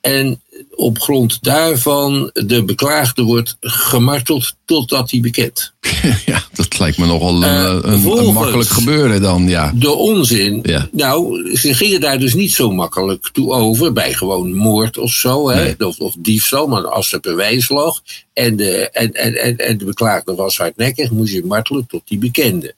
En 0.00 0.42
op 0.70 0.98
grond 0.98 1.38
daarvan 1.42 2.30
de 2.32 2.64
beklaagde 2.64 3.22
wordt 3.22 3.56
gemarteld 3.60 4.54
totdat 4.64 5.10
hij 5.10 5.20
bekent. 5.20 5.72
Ja, 6.26 6.42
dat 6.52 6.78
lijkt 6.78 6.98
me 6.98 7.06
nogal 7.06 7.42
uh, 7.42 7.78
een, 7.82 8.04
een, 8.04 8.32
makkelijk 8.32 8.68
gebeuren 8.68 9.22
dan, 9.22 9.48
ja. 9.48 9.72
De 9.74 9.90
onzin. 9.90 10.60
Ja. 10.62 10.88
Nou, 10.92 11.50
ze 11.56 11.74
gingen 11.74 12.00
daar 12.00 12.18
dus 12.18 12.34
niet 12.34 12.52
zo 12.52 12.70
makkelijk 12.70 13.28
toe 13.32 13.52
over 13.52 13.92
bij 13.92 14.12
gewoon 14.12 14.54
moord 14.54 14.98
of 14.98 15.12
zo, 15.12 15.50
hè, 15.50 15.74
of, 15.78 15.98
of 15.98 16.14
diefstal, 16.18 16.66
maar 16.66 16.88
als 16.88 17.12
er 17.12 17.20
bewijs 17.20 17.68
lag 17.68 18.00
en 18.32 18.56
de, 18.56 18.90
en, 18.90 19.12
en, 19.12 19.56
en, 19.56 19.78
de 19.78 19.84
beklaagde 19.84 20.34
was 20.34 20.56
hardnekkig, 20.56 21.10
moest 21.10 21.32
je 21.32 21.44
martelen 21.44 21.86
tot 21.86 22.02
die 22.04 22.18
bekende. 22.18 22.74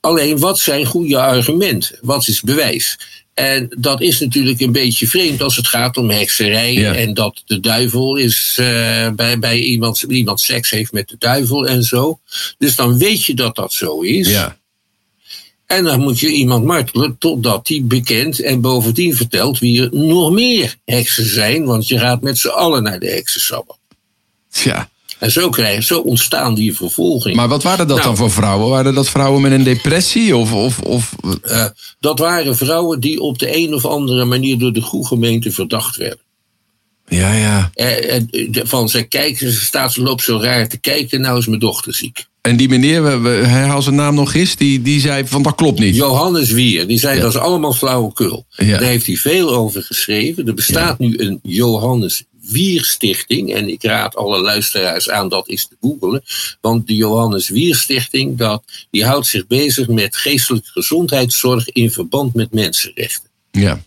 Alleen, 0.00 0.38
wat 0.38 0.58
zijn 0.58 0.86
goede 0.86 1.18
argumenten? 1.18 1.98
Wat 2.00 2.28
is 2.28 2.40
bewijs? 2.40 2.98
En 3.34 3.68
dat 3.78 4.00
is 4.00 4.20
natuurlijk 4.20 4.60
een 4.60 4.72
beetje 4.72 5.06
vreemd 5.06 5.42
als 5.42 5.56
het 5.56 5.68
gaat 5.68 5.96
om 5.96 6.10
hekserij. 6.10 6.92
En 6.94 7.14
dat 7.14 7.42
de 7.46 7.60
duivel 7.60 8.16
is 8.16 8.56
uh, 8.60 8.66
bij, 9.10 9.38
bij 9.38 9.58
iemand, 9.58 10.02
iemand 10.02 10.40
seks 10.40 10.70
heeft 10.70 10.92
met 10.92 11.08
de 11.08 11.16
duivel 11.18 11.66
en 11.66 11.82
zo. 11.82 12.18
Dus 12.58 12.76
dan 12.76 12.98
weet 12.98 13.24
je 13.24 13.34
dat 13.34 13.54
dat 13.56 13.72
zo 13.72 14.00
is. 14.00 14.28
Ja. 14.28 14.60
En 15.66 15.84
dan 15.84 16.00
moet 16.00 16.20
je 16.20 16.28
iemand 16.28 16.64
martelen 16.64 17.18
totdat 17.18 17.66
die 17.66 17.82
bekend 17.82 18.40
en 18.40 18.60
bovendien 18.60 19.16
vertelt 19.16 19.58
wie 19.58 19.82
er 19.82 19.88
nog 19.92 20.30
meer 20.30 20.76
heksen 20.84 21.28
zijn. 21.28 21.64
Want 21.64 21.88
je 21.88 21.98
gaat 21.98 22.22
met 22.22 22.38
z'n 22.38 22.48
allen 22.48 22.82
naar 22.82 22.98
de 22.98 23.10
heksensabbat. 23.10 23.78
Ja. 24.50 24.90
En 25.22 25.30
zo, 25.30 25.48
krijgen, 25.48 25.82
zo 25.82 25.98
ontstaan 25.98 26.54
die 26.54 26.76
vervolgingen. 26.76 27.36
Maar 27.36 27.48
wat 27.48 27.62
waren 27.62 27.86
dat 27.88 27.96
dan 27.96 28.06
nou. 28.06 28.16
voor 28.16 28.30
vrouwen? 28.30 28.68
Waren 28.68 28.94
dat 28.94 29.08
vrouwen 29.08 29.42
met 29.42 29.52
een 29.52 29.62
depressie? 29.62 30.36
Of, 30.36 30.52
of, 30.52 30.78
of... 30.78 31.14
Uh, 31.44 31.64
dat 32.00 32.18
waren 32.18 32.56
vrouwen 32.56 33.00
die 33.00 33.20
op 33.20 33.38
de 33.38 33.56
een 33.56 33.74
of 33.74 33.86
andere 33.86 34.24
manier 34.24 34.58
door 34.58 34.72
de 34.72 34.80
goede 34.80 35.06
gemeente 35.06 35.52
verdacht 35.52 35.96
werden. 35.96 36.20
Ja, 37.06 37.32
ja. 37.32 37.70
Uh, 37.74 38.20
van 38.62 38.88
ze 38.88 39.02
kijken, 39.02 39.52
ze 39.52 39.64
staat, 39.64 39.92
ze 39.92 40.02
loopt 40.02 40.22
zo 40.22 40.38
raar 40.38 40.68
te 40.68 40.78
kijken, 40.78 41.20
nou 41.20 41.38
is 41.38 41.46
mijn 41.46 41.60
dochter 41.60 41.94
ziek. 41.94 42.26
En 42.40 42.56
die 42.56 42.68
meneer, 42.68 43.02
herhaal 43.46 43.82
zijn 43.82 43.94
naam 43.94 44.14
nog 44.14 44.34
eens, 44.34 44.56
die, 44.56 44.82
die 44.82 45.00
zei 45.00 45.26
van 45.26 45.42
dat 45.42 45.54
klopt 45.54 45.78
niet. 45.78 45.96
Johannes 45.96 46.50
Wier, 46.50 46.86
die 46.86 46.98
zei 46.98 47.20
dat 47.20 47.34
is 47.34 47.40
allemaal 47.40 47.72
flauwekul. 47.72 48.46
Ja. 48.48 48.78
Daar 48.78 48.88
heeft 48.88 49.06
hij 49.06 49.16
veel 49.16 49.54
over 49.54 49.82
geschreven. 49.82 50.46
Er 50.46 50.54
bestaat 50.54 50.98
nu 50.98 51.14
een 51.18 51.38
Johannes 51.42 52.24
Wierstichting. 52.52 53.54
En 53.54 53.68
ik 53.68 53.82
raad 53.82 54.16
alle 54.16 54.40
luisteraars 54.40 55.10
aan 55.10 55.28
dat 55.28 55.48
eens 55.48 55.68
te 55.68 55.76
googelen. 55.80 56.22
Want 56.60 56.86
de 56.86 56.94
Johannes 56.94 57.48
Wierstichting 57.48 58.38
dat, 58.38 58.62
die 58.90 59.04
houdt 59.04 59.26
zich 59.26 59.46
bezig 59.46 59.88
met 59.88 60.16
geestelijke 60.16 60.70
gezondheidszorg 60.70 61.68
in 61.68 61.90
verband 61.90 62.34
met 62.34 62.52
mensenrechten. 62.52 63.30
Ja. 63.50 63.82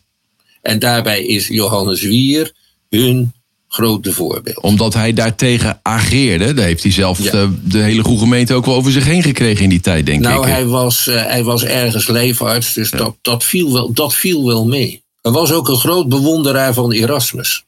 En 0.62 0.80
daarbij 0.80 1.25
is 1.25 1.47
Johannes 1.47 2.01
Wier 2.01 2.54
hun 2.89 3.34
grote 3.75 4.13
voorbeeld. 4.13 4.62
Omdat 4.62 4.93
hij 4.93 5.13
daartegen 5.13 5.80
ageerde. 5.82 6.54
Daar 6.54 6.65
heeft 6.65 6.84
hij 6.84 6.91
zelf 6.91 7.17
de, 7.19 7.49
de, 7.63 7.78
hele 7.78 8.04
goede 8.04 8.19
gemeente 8.19 8.54
ook 8.54 8.65
wel 8.65 8.75
over 8.75 8.91
zich 8.91 9.06
heen 9.06 9.23
gekregen 9.23 9.63
in 9.63 9.69
die 9.69 9.80
tijd, 9.80 10.06
denk 10.06 10.21
nou, 10.21 10.36
ik. 10.36 10.41
Nou, 10.41 10.54
hij 10.54 10.65
was, 10.65 11.08
uh, 11.08 11.25
hij 11.25 11.43
was 11.43 11.63
ergens 11.63 12.08
leefarts, 12.08 12.73
dus 12.73 12.91
dat, 12.91 13.15
dat, 13.21 13.43
viel 13.43 13.73
wel, 13.73 13.93
dat 13.93 14.15
viel 14.15 14.45
wel 14.45 14.65
mee. 14.65 15.04
Hij 15.21 15.32
was 15.32 15.51
ook 15.51 15.67
een 15.67 15.78
groot 15.78 16.10
bewonderaar 16.10 16.73
van 16.73 16.91
Erasmus. 16.91 17.65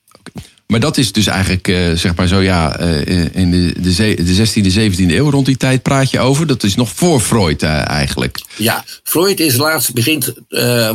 Maar 0.67 0.79
dat 0.79 0.97
is 0.97 1.11
dus 1.11 1.27
eigenlijk, 1.27 1.67
uh, 1.67 1.93
zeg 1.93 2.15
maar 2.15 2.27
zo, 2.27 2.41
ja, 2.41 2.81
uh, 2.81 3.35
in 3.35 3.51
de, 3.51 3.73
de, 3.81 4.23
de 4.23 4.47
16e, 4.47 4.93
17e 4.93 5.11
eeuw 5.11 5.29
rond 5.29 5.45
die 5.45 5.57
tijd 5.57 5.81
praat 5.81 6.11
je 6.11 6.19
over. 6.19 6.47
Dat 6.47 6.63
is 6.63 6.75
nog 6.75 6.89
voor 6.89 7.19
Freud 7.19 7.63
uh, 7.63 7.89
eigenlijk. 7.89 8.39
Ja, 8.57 8.85
Freud 9.03 9.39
is 9.39 9.55
laatst, 9.55 9.93
begint, 9.93 10.33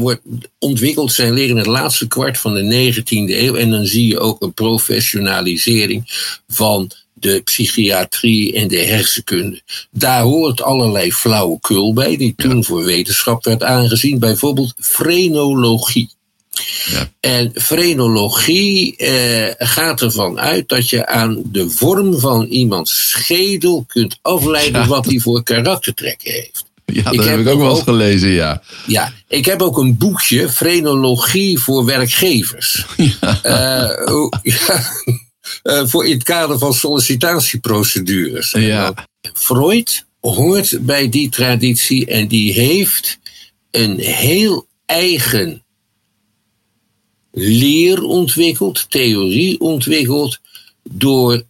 wordt 0.01 0.21
ontwikkeld 0.59 1.13
zijn 1.13 1.33
leer 1.33 1.49
in 1.49 1.57
het 1.57 1.67
laatste 1.67 2.09
kwart 2.09 2.39
van 2.39 2.55
de 2.55 2.93
19e 2.93 3.03
eeuw. 3.11 3.55
En 3.55 3.71
dan 3.71 3.87
zie 3.87 4.07
je 4.07 4.19
ook 4.19 4.43
een 4.43 4.55
professionalisering 4.55 6.31
van 6.49 6.91
de 7.13 7.41
psychiatrie 7.45 8.53
en 8.55 8.69
de 8.69 8.79
hersenkunde. 8.79 9.63
Daar 9.91 10.23
hoort 10.23 10.63
allerlei 10.63 11.13
flauwekul 11.13 11.93
bij, 11.93 12.17
die 12.17 12.35
toen 12.37 12.65
voor 12.65 12.85
wetenschap 12.85 13.45
werd 13.45 13.63
aangezien. 13.63 14.19
Bijvoorbeeld 14.19 14.75
frenologie. 14.81 16.11
Ja. 16.91 17.11
En 17.21 17.51
frenologie 17.55 18.97
eh, 18.97 19.55
gaat 19.59 20.01
ervan 20.01 20.41
uit 20.41 20.69
dat 20.69 20.91
je 20.91 21.07
aan 21.07 21.43
de 21.45 21.71
vorm 21.71 22.19
van 22.19 22.47
iemands 22.47 23.11
schedel 23.11 23.85
kunt 23.87 24.19
afleiden 24.23 24.89
wat 24.89 25.07
hij 25.07 25.19
voor 25.19 25.43
karaktertrekken 25.43 26.33
heeft. 26.33 26.65
Ja, 26.85 27.03
dat 27.03 27.25
heb, 27.25 27.39
ik 27.39 27.49
ook 27.49 27.59
wel 27.59 27.71
eens 27.71 27.83
gelezen, 27.83 28.31
ja. 28.31 28.63
Ja, 28.87 29.13
ik 29.29 29.45
heb 29.45 29.63
ook 29.63 29.79
een 29.79 29.97
boekje, 29.97 30.49
Frenologie 30.49 31.59
voor 31.59 31.85
werkgevers. 31.85 32.85
Ja. 33.21 33.41
Uh, 33.47 34.29
ja, 34.55 34.93
uh, 35.63 35.87
voor 35.87 36.07
in 36.07 36.13
het 36.13 36.23
kader 36.23 36.59
van 36.59 36.75
sollicitatieprocedures. 36.75 38.51
Ja. 38.51 38.95
Freud 39.35 40.05
hoort 40.21 40.79
bij 40.81 41.09
die 41.09 41.29
traditie 41.29 42.07
en 42.07 42.29
die 42.29 42.53
heeft 42.53 43.19
een 43.71 43.99
heel 43.99 44.67
eigen 44.87 45.63
leer 47.33 48.03
ontwikkeld, 48.03 48.91
theorie 48.91 49.61
ontwikkeld, 49.61 50.41
door 50.83 51.43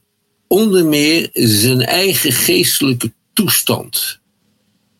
onder 0.47 0.85
meer 0.85 1.31
zijn 1.33 1.81
eigen 1.81 2.33
geestelijke 2.33 3.12
toestand 3.33 4.21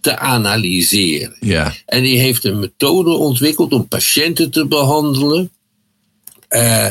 te 0.01 0.18
analyseren. 0.18 1.37
Ja. 1.40 1.75
En 1.87 2.03
die 2.03 2.18
heeft 2.18 2.45
een 2.45 2.59
methode 2.59 3.11
ontwikkeld 3.11 3.73
om 3.73 3.88
patiënten 3.88 4.51
te 4.51 4.66
behandelen. 4.66 5.51
Uh, 6.49 6.88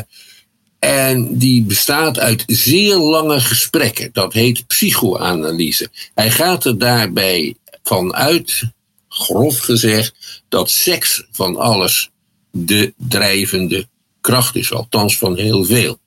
en 0.80 1.38
die 1.38 1.64
bestaat 1.64 2.20
uit 2.20 2.44
zeer 2.48 2.98
lange 2.98 3.40
gesprekken. 3.40 4.10
Dat 4.14 4.34
heet 4.34 4.68
psychoanalyse. 4.68 5.90
Hij 6.14 6.32
gaat 6.32 6.66
er 6.66 6.78
daarbij 6.78 7.56
vanuit, 7.84 8.64
grof 9.10 9.60
gezegd, 9.60 10.44
dat 10.50 10.70
seks 10.70 11.24
van 11.32 11.58
alles 11.58 12.11
de 12.52 12.94
drijvende 12.98 13.88
kracht 14.22 14.56
is, 14.56 14.72
althans 14.72 15.18
van 15.18 15.38
heel 15.38 15.64
veel. 15.64 16.00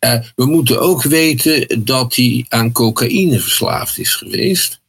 Uh, 0.00 0.20
we 0.34 0.46
moeten 0.46 0.80
ook 0.80 1.02
weten 1.02 1.84
dat 1.84 2.14
hij 2.14 2.44
aan 2.48 2.72
cocaïne 2.72 3.40
verslaafd 3.40 3.98
is 3.98 4.14
geweest. 4.14 4.80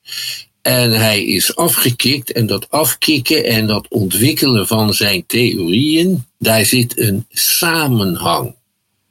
En 0.61 0.91
hij 0.91 1.25
is 1.25 1.55
afgekikt 1.55 2.31
en 2.31 2.45
dat 2.47 2.69
afkicken 2.69 3.45
en 3.45 3.67
dat 3.67 3.87
ontwikkelen 3.89 4.67
van 4.67 4.93
zijn 4.93 5.25
theorieën, 5.25 6.25
daar 6.39 6.65
zit 6.65 6.99
een 6.99 7.25
samenhang 7.29 8.55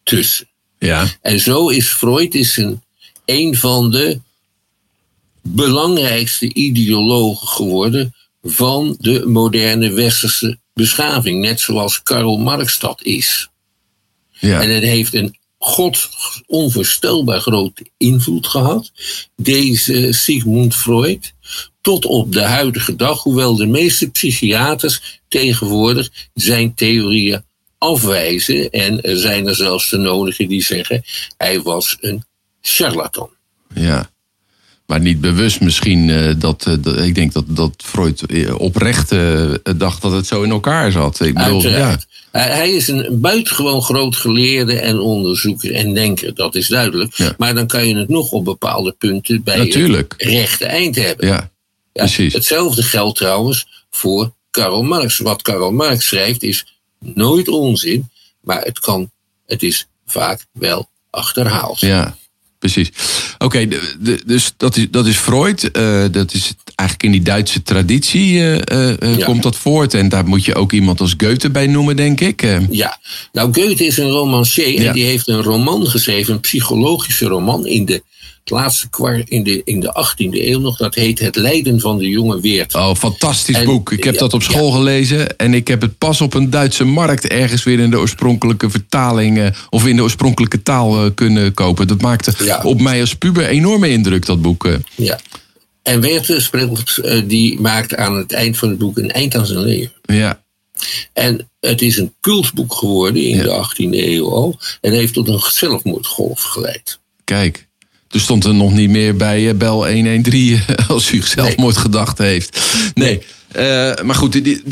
tussen. 0.03 0.49
Ja. 0.79 1.07
En 1.23 1.41
zo 1.41 1.69
is 1.69 1.89
Freud 1.89 2.35
is 2.35 2.57
een, 2.57 2.83
een 3.25 3.57
van 3.57 3.91
de 3.91 4.21
belangrijkste 5.43 6.55
ideologen 6.55 7.49
geworden 7.49 8.15
van 8.43 8.97
de 8.99 9.27
moderne 9.27 9.93
westerse 9.93 10.59
beschaving, 10.75 11.41
net 11.41 11.61
zoals 11.61 12.03
Karl 12.03 12.37
Marx 12.37 12.79
dat 12.79 13.03
is. 13.03 13.51
Ja. 14.31 14.63
En 14.63 14.71
het 14.71 14.83
heeft 14.83 15.15
een 15.15 15.39
god 15.59 16.09
onvoorstelbaar 16.47 17.41
grote 17.41 17.87
invloed 17.97 18.47
gehad, 18.47 18.93
deze 19.37 20.13
Sigmund 20.13 20.75
Freud, 20.75 21.35
tot 21.81 22.05
op 22.05 22.33
de 22.33 22.43
huidige 22.43 22.97
dag, 22.97 23.23
hoewel 23.23 23.57
de 23.57 23.67
meeste 23.67 24.11
psychiaters 24.11 25.21
tegenwoordig 25.29 26.11
zijn 26.35 26.75
theorieën 26.75 27.45
afwijzen. 27.79 28.71
En 28.71 29.01
er 29.01 29.17
zijn 29.17 29.47
er 29.47 29.55
zelfs 29.55 29.91
de 29.91 29.97
nodigen 29.97 30.49
die 30.49 30.63
zeggen 30.63 31.03
hij 31.37 31.63
was 31.63 31.97
een 32.01 32.25
charlatan. 32.61 33.31
Ja. 33.75 34.11
Maar 34.91 35.01
niet 35.01 35.21
bewust 35.21 35.61
misschien. 35.61 36.09
Uh, 36.09 36.33
dat, 36.39 36.67
uh, 36.87 37.05
ik 37.07 37.15
denk 37.15 37.33
dat, 37.33 37.45
dat 37.47 37.75
Freud 37.77 38.23
eh, 38.23 38.61
oprecht 38.61 39.13
uh, 39.13 39.51
dacht 39.77 40.03
dat 40.03 40.13
het 40.13 40.27
zo 40.27 40.43
in 40.43 40.51
elkaar 40.51 40.93
zat. 40.93 41.21
Ik 41.21 41.35
bedoel, 41.35 41.69
ja. 41.69 41.99
Hij 42.31 42.71
is 42.71 42.89
een 42.89 43.21
buitengewoon 43.21 43.83
groot 43.83 44.17
geleerde 44.17 44.81
en 44.81 44.99
onderzoeker 44.99 45.75
en 45.75 45.95
denker, 45.95 46.35
dat 46.35 46.55
is 46.55 46.69
duidelijk. 46.69 47.15
Ja. 47.15 47.35
Maar 47.39 47.55
dan 47.55 47.67
kan 47.67 47.89
je 47.89 47.97
het 47.97 48.09
nog 48.09 48.31
op 48.31 48.45
bepaalde 48.45 48.93
punten 48.99 49.43
bij 49.43 49.57
Natuurlijk. 49.57 50.15
het 50.17 50.29
rechte 50.29 50.67
eind 50.67 50.97
hebben. 50.97 51.27
Ja, 51.27 51.51
precies. 51.93 52.33
Hetzelfde 52.33 52.83
geldt 52.83 53.19
trouwens 53.19 53.67
voor 53.91 54.33
Karl 54.51 54.83
Marx. 54.83 55.19
Wat 55.19 55.43
Karl 55.43 55.73
Marx 55.73 56.07
schrijft 56.07 56.43
is 56.43 56.67
nooit 56.99 57.49
onzin, 57.49 58.11
maar 58.41 58.63
het, 58.63 58.79
kan, 58.79 59.11
het 59.47 59.63
is 59.63 59.87
vaak 60.07 60.47
wel 60.53 60.89
achterhaald. 61.11 61.81
Ja, 61.81 62.17
precies. 62.59 62.91
Oké, 63.45 63.69
dus 64.27 64.53
dat 64.57 64.77
is, 64.77 64.87
dat 64.91 65.07
is 65.07 65.17
Freud. 65.17 65.71
Uh, 65.73 66.05
dat 66.11 66.35
is 66.35 66.55
eigenlijk 66.75 67.03
in 67.03 67.11
die 67.11 67.23
Duitse 67.23 67.63
traditie 67.63 68.33
uh, 68.33 68.55
uh, 68.55 69.17
ja. 69.17 69.25
komt 69.25 69.43
dat 69.43 69.57
voort. 69.57 69.95
En 69.95 70.09
daar 70.09 70.27
moet 70.27 70.45
je 70.45 70.55
ook 70.55 70.73
iemand 70.73 71.01
als 71.01 71.15
Goethe 71.17 71.51
bij 71.51 71.67
noemen, 71.67 71.97
denk 71.97 72.21
ik. 72.21 72.47
Ja, 72.71 72.99
nou 73.33 73.53
Goethe 73.53 73.87
is 73.87 73.99
een 73.99 74.11
romancier. 74.11 74.81
Ja. 74.81 74.89
En 74.89 74.93
die 74.93 75.05
heeft 75.05 75.29
een 75.29 75.43
roman 75.43 75.87
geschreven, 75.87 76.35
een 76.35 76.41
psychologische 76.41 77.27
roman 77.27 77.67
in 77.67 77.85
de 77.85 78.03
het 78.41 78.51
laatste 78.51 78.89
kwart 78.89 79.29
in 79.29 79.43
de, 79.43 79.63
in 79.65 79.81
de 79.81 80.07
18e 80.07 80.31
eeuw 80.31 80.61
nog. 80.61 80.77
Dat 80.77 80.95
heet 80.95 81.19
Het 81.19 81.37
Lijden 81.37 81.81
van 81.81 81.99
de 81.99 82.09
Jonge 82.09 82.41
Weert. 82.41 82.75
Oh, 82.75 82.95
fantastisch 82.95 83.63
boek. 83.63 83.93
Ik 83.93 84.05
heb 84.05 84.19
dat 84.19 84.33
op 84.33 84.43
school 84.43 84.71
gelezen. 84.71 85.37
En 85.37 85.55
ik 85.55 85.69
heb 85.69 85.81
het 85.81 85.99
pas 85.99 86.21
op 86.21 86.35
een 86.35 86.51
Duitse 86.51 86.85
markt 86.85 87.27
ergens 87.27 87.63
weer 87.63 87.79
in 87.79 87.91
de 87.91 87.99
oorspronkelijke 87.99 88.71
vertaling. 88.71 89.55
of 89.71 89.87
in 89.87 89.97
de 89.97 90.03
oorspronkelijke 90.03 90.63
taal 90.63 91.13
kunnen 91.13 91.55
kopen. 91.55 91.87
Dat 91.87 92.01
maakte 92.01 92.61
op 92.63 92.81
mij 92.81 93.01
als 93.01 93.15
puber 93.15 93.47
enorme 93.47 93.89
indruk, 93.89 94.27
dat 94.27 94.43
boek. 94.43 94.69
Ja. 94.95 95.19
En 95.83 96.01
Weerthe 96.01 97.25
die 97.27 97.61
maakt 97.61 97.97
aan 97.97 98.17
het 98.17 98.33
eind 98.33 98.59
van 98.59 98.69
het 98.69 98.79
boek 98.79 98.99
een 98.99 99.11
eind 99.11 99.35
aan 99.35 99.47
zijn 99.47 99.59
leven. 99.59 99.93
Ja. 100.03 100.43
En 101.13 101.51
het 101.61 101.83
is 101.83 101.97
een 101.97 102.15
cultboek 102.21 102.75
geworden 102.75 103.23
in 103.23 103.39
de 103.39 103.67
18e 103.69 103.91
eeuw 103.91 104.31
al. 104.31 104.59
En 104.81 104.93
heeft 104.93 105.13
tot 105.13 105.29
een 105.29 105.41
zelfmoordgolf 105.41 106.43
geleid. 106.43 106.99
Kijk, 107.25 107.69
er 108.11 108.21
stond 108.21 108.45
er 108.45 108.55
nog 108.55 108.73
niet 108.73 108.91
meer 108.91 109.17
bij 109.17 109.43
uh, 109.43 109.55
bel 109.55 109.87
113 109.87 110.61
als 110.89 111.13
u 111.13 111.23
zelfmoordgedachten 111.23 112.25
nee. 112.25 112.33
heeft. 112.33 112.61
Nee. 112.95 113.23
Uh, 113.57 114.05
maar 114.05 114.15
goed, 114.15 114.33
die, 114.33 114.63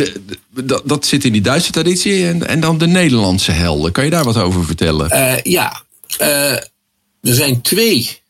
dat, 0.64 0.82
dat 0.84 1.06
zit 1.06 1.24
in 1.24 1.32
die 1.32 1.40
Duitse 1.40 1.72
traditie. 1.72 2.26
En, 2.26 2.48
en 2.48 2.60
dan 2.60 2.78
de 2.78 2.86
Nederlandse 2.86 3.52
helden. 3.52 3.92
Kan 3.92 4.04
je 4.04 4.10
daar 4.10 4.24
wat 4.24 4.36
over 4.36 4.64
vertellen? 4.64 5.10
Uh, 5.12 5.42
ja, 5.42 5.82
er 7.20 7.34
zijn 7.34 7.60
twee 7.60 8.20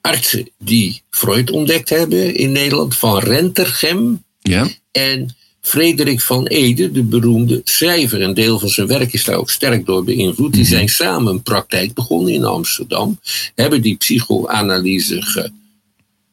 artsen 0.00 0.50
die 0.58 1.02
Freud 1.10 1.50
ontdekt 1.50 1.88
hebben 1.88 2.34
in 2.34 2.52
Nederland. 2.52 2.96
Van 2.96 3.18
Rentergem 3.18 4.24
ja. 4.40 4.68
en 4.92 5.36
Frederik 5.66 6.20
van 6.20 6.46
Ede, 6.46 6.92
de 6.92 7.02
beroemde 7.02 7.60
schrijver, 7.64 8.22
een 8.22 8.34
deel 8.34 8.58
van 8.58 8.68
zijn 8.68 8.86
werk 8.86 9.12
is 9.12 9.24
daar 9.24 9.36
ook 9.36 9.50
sterk 9.50 9.86
door 9.86 10.04
beïnvloed. 10.04 10.52
Die 10.52 10.62
mhm. 10.62 10.70
zijn 10.70 10.88
samen 10.88 11.32
een 11.32 11.42
praktijk 11.42 11.94
begonnen 11.94 12.32
in 12.32 12.44
Amsterdam, 12.44 13.20
hebben 13.54 13.82
die 13.82 13.96
psychoanalyse 13.96 15.50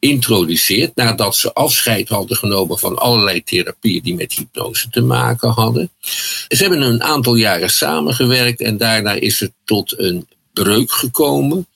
geïntroduceerd 0.00 0.96
nadat 0.96 1.36
ze 1.36 1.52
afscheid 1.52 2.08
hadden 2.08 2.36
genomen 2.36 2.78
van 2.78 2.98
allerlei 2.98 3.42
therapieën 3.42 4.02
die 4.02 4.14
met 4.14 4.32
hypnose 4.32 4.90
te 4.90 5.00
maken 5.00 5.50
hadden. 5.50 5.90
Ze 6.48 6.56
hebben 6.56 6.82
een 6.82 7.02
aantal 7.02 7.34
jaren 7.34 7.70
samengewerkt 7.70 8.60
en 8.60 8.76
daarna 8.76 9.12
is 9.12 9.40
het 9.40 9.52
tot 9.64 9.98
een 9.98 10.28
breuk 10.52 10.92
gekomen. 10.92 11.66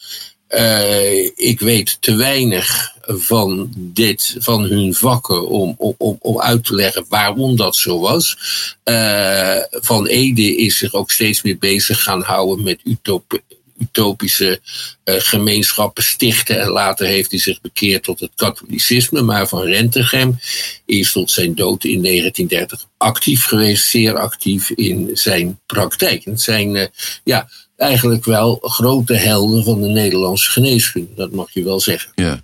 Uh, 0.48 1.24
ik 1.24 1.60
weet 1.60 1.96
te 2.00 2.14
weinig 2.14 2.96
van, 3.08 3.72
dit, 3.76 4.36
van 4.38 4.64
hun 4.64 4.94
vakken 4.94 5.48
om, 5.48 5.74
om, 5.78 6.18
om 6.20 6.40
uit 6.40 6.64
te 6.64 6.74
leggen 6.74 7.04
waarom 7.08 7.56
dat 7.56 7.76
zo 7.76 8.00
was. 8.00 8.36
Uh, 8.84 9.56
van 9.70 10.06
Ede 10.06 10.56
is 10.56 10.78
zich 10.78 10.94
ook 10.94 11.10
steeds 11.10 11.42
meer 11.42 11.58
bezig 11.58 12.02
gaan 12.02 12.22
houden 12.22 12.64
met 12.64 12.80
utop, 12.84 13.40
utopische 13.78 14.60
uh, 15.04 15.14
gemeenschappen 15.18 16.02
stichten. 16.02 16.60
En 16.60 16.68
later 16.68 17.06
heeft 17.06 17.30
hij 17.30 17.40
zich 17.40 17.60
bekeerd 17.60 18.02
tot 18.02 18.20
het 18.20 18.32
katholicisme. 18.34 19.22
Maar 19.22 19.48
van 19.48 19.62
Rentegem 19.62 20.38
is 20.86 21.12
tot 21.12 21.30
zijn 21.30 21.54
dood 21.54 21.84
in 21.84 22.02
1930 22.02 22.86
actief 22.96 23.44
geweest, 23.44 23.86
zeer 23.86 24.18
actief 24.18 24.70
in 24.70 25.10
zijn 25.12 25.60
praktijk. 25.66 26.24
Het 26.24 26.40
zijn 26.40 26.90
ja, 27.24 27.48
eigenlijk 27.76 28.24
wel 28.24 28.58
grote 28.62 29.14
helden 29.14 29.64
van 29.64 29.80
de 29.82 29.88
Nederlandse 29.88 30.50
geneeskunde. 30.50 31.14
Dat 31.14 31.32
mag 31.32 31.52
je 31.52 31.62
wel 31.62 31.80
zeggen. 31.80 32.12
Ja, 32.14 32.42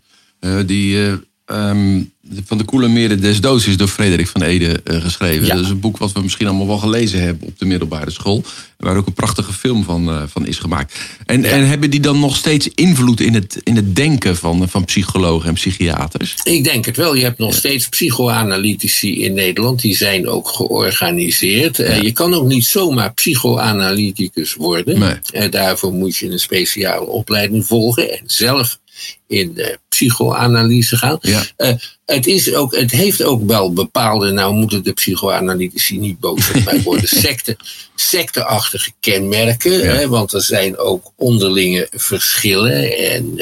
die 0.67 0.97
uh, 0.97 1.13
um, 1.47 2.13
van 2.45 2.59
de 2.59 2.65
Koele 2.65 2.89
Meren 2.89 3.21
des 3.21 3.41
Doods 3.41 3.67
is 3.67 3.77
door 3.77 3.89
Frederik 3.89 4.29
van 4.29 4.43
Ede 4.43 4.81
uh, 4.85 5.03
geschreven. 5.03 5.49
Dat 5.49 5.61
is 5.61 5.69
een 5.69 5.81
boek 5.81 5.99
wat 5.99 6.13
we 6.13 6.23
misschien 6.23 6.47
allemaal 6.47 6.67
wel 6.67 6.79
gelezen 6.79 7.23
hebben 7.23 7.49
op 7.49 7.59
de 7.59 7.65
middelbare 7.65 8.11
school. 8.11 8.43
Waar 8.77 8.97
ook 8.97 9.07
een 9.07 9.13
prachtige 9.13 9.53
film 9.53 9.85
van, 9.85 10.29
van 10.29 10.47
is 10.47 10.59
gemaakt. 10.59 10.95
En, 11.27 11.43
ja. 11.43 11.49
en 11.49 11.69
hebben 11.69 11.91
die 11.91 12.01
dan 12.01 12.21
nog 12.21 12.37
steeds 12.37 12.69
invloed 12.75 13.21
in 13.21 13.35
het, 13.35 13.61
in 13.63 13.77
het 13.77 13.97
denken 13.97 14.37
van, 14.37 14.69
van 14.69 14.85
psychologen 14.85 15.49
en 15.49 15.55
psychiaters? 15.55 16.35
Ik 16.43 16.65
denk 16.65 16.85
het 16.85 16.97
wel. 16.97 17.15
Je 17.15 17.23
hebt 17.23 17.39
nog 17.39 17.51
ja. 17.51 17.57
steeds 17.57 17.89
psychoanalytici 17.89 19.25
in 19.25 19.35
Nederland. 19.35 19.81
Die 19.81 19.97
zijn 19.97 20.29
ook 20.29 20.49
georganiseerd. 20.49 21.77
Je 21.77 22.13
kan 22.13 22.35
ook 22.35 22.47
niet 22.47 22.65
zomaar 22.65 23.13
psychoanalyticus 23.15 24.55
worden. 24.55 24.99
Nee. 24.99 25.49
daarvoor 25.49 25.93
moet 25.93 26.17
je 26.17 26.31
een 26.31 26.41
speciale 26.41 27.07
opleiding 27.07 27.67
volgen. 27.67 28.11
En 28.11 28.23
zelf 28.27 28.79
in 29.27 29.55
de 29.55 29.79
psychoanalyse 29.89 30.97
gaan. 30.97 31.19
Ja. 31.21 31.45
Uh, 31.57 31.75
het, 32.07 32.27
is 32.27 32.55
ook, 32.55 32.77
het 32.77 32.91
heeft 32.91 33.23
ook 33.23 33.47
wel 33.47 33.73
bepaalde, 33.73 34.31
nou 34.31 34.55
moeten 34.55 34.85
de 34.85 34.93
psychoanalytici 34.93 35.99
niet 35.99 36.19
boos 36.19 36.51
op 36.51 36.65
mij 36.65 36.83
worden, 36.91 37.09
secte, 37.09 37.57
secteachtige 37.95 38.93
kenmerken. 39.01 39.73
Ja. 39.73 39.95
Hè, 39.95 40.09
want 40.09 40.33
er 40.33 40.43
zijn 40.43 40.79
ook 40.79 41.13
onderlinge 41.17 41.89
verschillen. 41.91 42.99
En, 42.99 43.35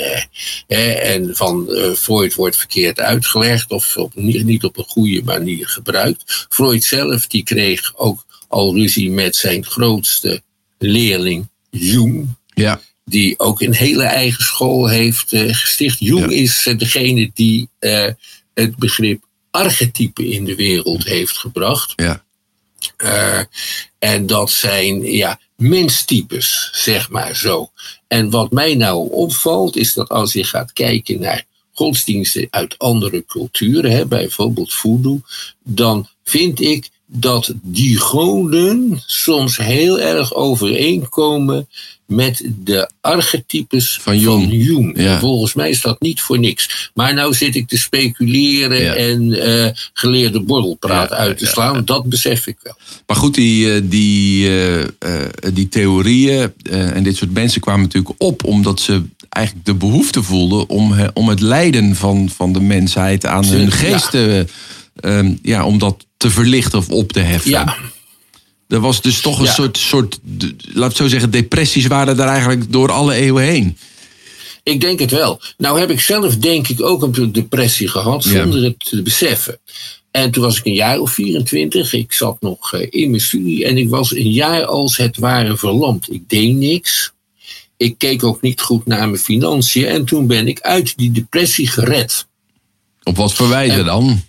uh, 0.68 1.10
en 1.10 1.36
van 1.36 1.66
uh, 1.68 1.92
Freud 1.92 2.34
wordt 2.34 2.56
verkeerd 2.56 3.00
uitgelegd 3.00 3.70
of 3.70 3.96
op, 3.96 4.14
niet 4.14 4.64
op 4.64 4.78
een 4.78 4.84
goede 4.88 5.22
manier 5.24 5.68
gebruikt. 5.68 6.46
Freud 6.48 6.84
zelf 6.84 7.26
die 7.26 7.42
kreeg 7.42 7.92
ook 7.96 8.24
al 8.48 8.74
ruzie 8.74 9.10
met 9.10 9.36
zijn 9.36 9.64
grootste 9.64 10.42
leerling 10.78 11.48
Jung. 11.70 12.28
Ja 12.54 12.80
die 13.12 13.38
ook 13.38 13.60
een 13.60 13.74
hele 13.74 14.04
eigen 14.04 14.44
school 14.44 14.88
heeft 14.88 15.32
uh, 15.32 15.54
gesticht. 15.54 15.98
Jung 15.98 16.30
ja. 16.30 16.36
is 16.36 16.66
uh, 16.66 16.78
degene 16.78 17.30
die 17.34 17.68
uh, 17.80 18.08
het 18.54 18.76
begrip 18.76 19.24
archetype 19.50 20.28
in 20.28 20.44
de 20.44 20.54
wereld 20.54 21.04
heeft 21.04 21.38
gebracht. 21.38 21.92
Ja. 21.96 22.22
en 23.98 24.26
dat 24.26 24.50
zijn 24.50 25.02
ja, 25.02 25.40
menstypes, 25.56 26.70
zeg 26.72 27.10
maar 27.10 27.36
zo. 27.36 27.70
En 28.08 28.30
wat 28.30 28.50
mij 28.50 28.74
nou 28.74 29.10
opvalt, 29.10 29.76
is 29.76 29.94
dat 29.94 30.08
als 30.08 30.32
je 30.32 30.44
gaat 30.44 30.72
kijken 30.72 31.20
naar 31.20 31.44
godsdiensten 31.72 32.46
uit 32.50 32.78
andere 32.78 33.24
culturen, 33.26 33.90
hè, 33.90 34.06
bijvoorbeeld 34.06 34.72
voodoo, 34.72 35.20
dan 35.64 36.08
vind 36.24 36.60
ik 36.60 36.90
dat 37.14 37.54
die 37.62 37.98
goden 37.98 39.02
soms 39.06 39.56
heel 39.56 40.00
erg 40.00 40.34
overeenkomen 40.34 41.68
met 42.06 42.42
de 42.64 42.90
archetypes 43.00 43.98
van 44.02 44.18
Jung. 44.18 44.42
Van 44.42 44.58
Jung. 44.58 45.00
Ja. 45.00 45.18
Volgens 45.18 45.54
mij 45.54 45.70
is 45.70 45.80
dat 45.80 46.00
niet 46.00 46.20
voor 46.20 46.38
niks. 46.38 46.90
Maar 46.94 47.14
nou 47.14 47.34
zit 47.34 47.54
ik 47.54 47.68
te 47.68 47.78
speculeren 47.78 48.82
ja. 48.82 48.94
en 48.94 49.22
uh, 49.22 49.68
geleerde 49.92 50.40
borrelpraat 50.40 51.10
ja, 51.10 51.16
uit 51.16 51.38
te 51.38 51.46
slaan. 51.46 51.84
Dat 51.84 52.08
besef 52.08 52.46
ik 52.46 52.56
wel. 52.62 52.76
Maar 53.06 53.16
goed, 53.16 53.34
die, 53.34 53.88
die, 53.88 54.48
uh, 54.48 54.84
die 55.52 55.68
theorieën 55.68 56.52
en 56.70 57.02
dit 57.02 57.16
soort 57.16 57.32
mensen 57.32 57.60
kwamen 57.60 57.82
natuurlijk 57.82 58.14
op 58.18 58.44
omdat 58.44 58.80
ze 58.80 59.02
eigenlijk 59.28 59.66
de 59.66 59.74
behoefte 59.74 60.22
voelden 60.22 60.68
om, 60.68 60.94
om 61.14 61.28
het 61.28 61.40
lijden 61.40 61.96
van, 61.96 62.28
van 62.28 62.52
de 62.52 62.60
mensheid 62.60 63.26
aan 63.26 63.44
hun 63.44 63.70
geesten. 63.70 64.48
Um, 65.04 65.38
ja, 65.42 65.64
om 65.64 65.78
dat 65.78 66.06
te 66.22 66.30
verlichten 66.30 66.78
of 66.78 66.88
op 66.88 67.12
te 67.12 67.20
heffen. 67.20 67.50
Ja. 67.50 67.76
Er 68.68 68.80
was 68.80 69.02
dus 69.02 69.20
toch 69.20 69.38
een 69.38 69.44
ja. 69.44 69.52
soort, 69.52 69.78
soort, 69.78 70.18
laat 70.72 70.90
ik 70.90 70.96
zo 70.96 71.08
zeggen, 71.08 71.30
depressies 71.30 71.86
waren 71.86 72.18
er 72.18 72.26
eigenlijk 72.26 72.72
door 72.72 72.92
alle 72.92 73.14
eeuwen 73.14 73.44
heen. 73.44 73.76
Ik 74.62 74.80
denk 74.80 74.98
het 74.98 75.10
wel. 75.10 75.40
Nou 75.56 75.80
heb 75.80 75.90
ik 75.90 76.00
zelf 76.00 76.36
denk 76.36 76.68
ik 76.68 76.82
ook 76.82 77.02
een 77.02 77.32
depressie 77.32 77.88
gehad, 77.88 78.24
zonder 78.24 78.60
ja. 78.60 78.66
het 78.66 78.78
te 78.78 79.02
beseffen. 79.02 79.60
En 80.10 80.30
toen 80.30 80.42
was 80.42 80.58
ik 80.58 80.66
een 80.66 80.74
jaar 80.74 80.98
of 80.98 81.12
24. 81.12 81.92
Ik 81.92 82.12
zat 82.12 82.40
nog 82.40 82.74
in 82.74 83.10
mijn 83.10 83.22
studie 83.22 83.64
en 83.64 83.78
ik 83.78 83.88
was 83.88 84.14
een 84.14 84.30
jaar 84.30 84.64
als 84.64 84.96
het 84.96 85.16
ware 85.16 85.56
verlamd. 85.56 86.12
Ik 86.12 86.28
deed 86.28 86.54
niks. 86.54 87.12
Ik 87.76 87.98
keek 87.98 88.24
ook 88.24 88.40
niet 88.40 88.60
goed 88.60 88.86
naar 88.86 89.08
mijn 89.08 89.22
financiën. 89.22 89.86
En 89.86 90.04
toen 90.04 90.26
ben 90.26 90.48
ik 90.48 90.60
uit 90.60 90.96
die 90.96 91.10
depressie 91.10 91.68
gered. 91.68 92.26
Op 93.02 93.16
wat 93.16 93.34
voor 93.34 93.48
wijze 93.48 93.78
en 93.78 93.84
dan? 93.84 94.22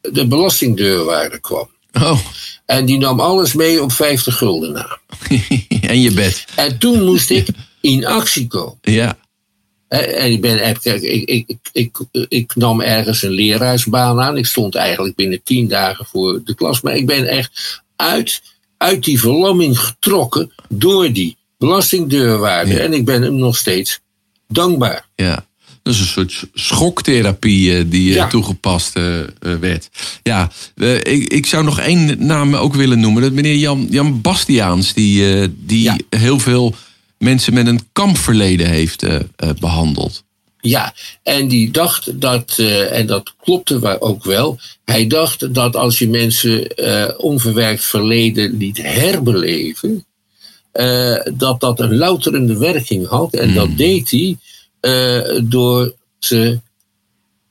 De 0.00 0.26
belastingdeurwaarde 0.26 1.40
kwam. 1.40 1.68
Oh. 1.92 2.18
En 2.66 2.86
die 2.86 2.98
nam 2.98 3.20
alles 3.20 3.52
mee 3.52 3.82
op 3.82 3.92
50 3.92 4.36
gulden 4.36 4.72
na. 4.72 4.98
en 5.80 6.00
je 6.00 6.12
bed. 6.12 6.44
En 6.56 6.78
toen 6.78 7.04
moest 7.04 7.30
ik 7.30 7.48
in 7.80 8.06
actie 8.06 8.46
komen. 8.46 8.78
Ja. 8.80 9.18
En 9.88 10.32
ik, 10.32 10.40
ben, 10.40 10.76
ik, 10.82 11.02
ik, 11.28 11.56
ik, 11.72 11.98
ik, 12.28 12.54
nam 12.54 12.80
ergens 12.80 13.22
een 13.22 13.30
leraarsbaan 13.30 14.20
aan. 14.20 14.36
Ik 14.36 14.46
stond 14.46 14.74
eigenlijk 14.74 15.14
binnen 15.14 15.42
tien 15.42 15.68
dagen 15.68 16.06
voor 16.06 16.40
de 16.44 16.54
klas. 16.54 16.80
Maar 16.80 16.96
ik 16.96 17.06
ben 17.06 17.26
echt 17.26 17.82
uit, 17.96 18.42
uit 18.76 19.04
die 19.04 19.20
verlamming 19.20 19.80
getrokken 19.80 20.52
door 20.68 21.12
die 21.12 21.36
belastingdeurwaarde. 21.58 22.72
Ja. 22.72 22.78
En 22.78 22.92
ik 22.92 23.04
ben 23.04 23.22
hem 23.22 23.36
nog 23.36 23.56
steeds 23.56 24.00
dankbaar. 24.48 25.08
Ja. 25.14 25.47
Dat 25.88 25.96
is 25.96 26.02
een 26.02 26.06
soort 26.06 26.44
schoktherapie 26.54 27.78
uh, 27.78 27.84
die 27.86 28.12
ja. 28.12 28.26
toegepast 28.26 28.96
uh, 28.96 29.20
werd. 29.40 29.88
Ja, 30.22 30.50
ik, 31.02 31.32
ik 31.32 31.46
zou 31.46 31.64
nog 31.64 31.80
één 31.80 32.26
naam 32.26 32.54
ook 32.54 32.74
willen 32.74 33.00
noemen. 33.00 33.22
Dat 33.22 33.32
meneer 33.32 33.56
Jan, 33.56 33.86
Jan 33.90 34.20
Bastiaans, 34.20 34.92
die, 34.92 35.48
die 35.66 35.82
ja. 35.82 35.96
heel 36.10 36.38
veel 36.38 36.74
mensen 37.18 37.54
met 37.54 37.66
een 37.66 37.80
kampverleden 37.92 38.68
heeft 38.68 39.06
behandeld. 39.60 40.24
Ja, 40.60 40.94
en 41.22 41.48
die 41.48 41.70
dacht 41.70 42.20
dat, 42.20 42.58
en 42.90 43.06
dat 43.06 43.34
klopte 43.40 44.00
ook 44.00 44.24
wel, 44.24 44.58
hij 44.84 45.06
dacht 45.06 45.54
dat 45.54 45.76
als 45.76 45.98
je 45.98 46.08
mensen 46.08 46.72
onverwerkt 47.18 47.84
verleden 47.84 48.56
liet 48.56 48.82
herbeleven, 48.82 50.06
dat 51.34 51.60
dat 51.60 51.80
een 51.80 51.96
louterende 51.96 52.58
werking 52.58 53.06
had. 53.06 53.34
En 53.34 53.48
mm. 53.48 53.54
dat 53.54 53.76
deed 53.76 54.10
hij 54.10 54.36
door 55.42 55.94
ze 56.18 56.60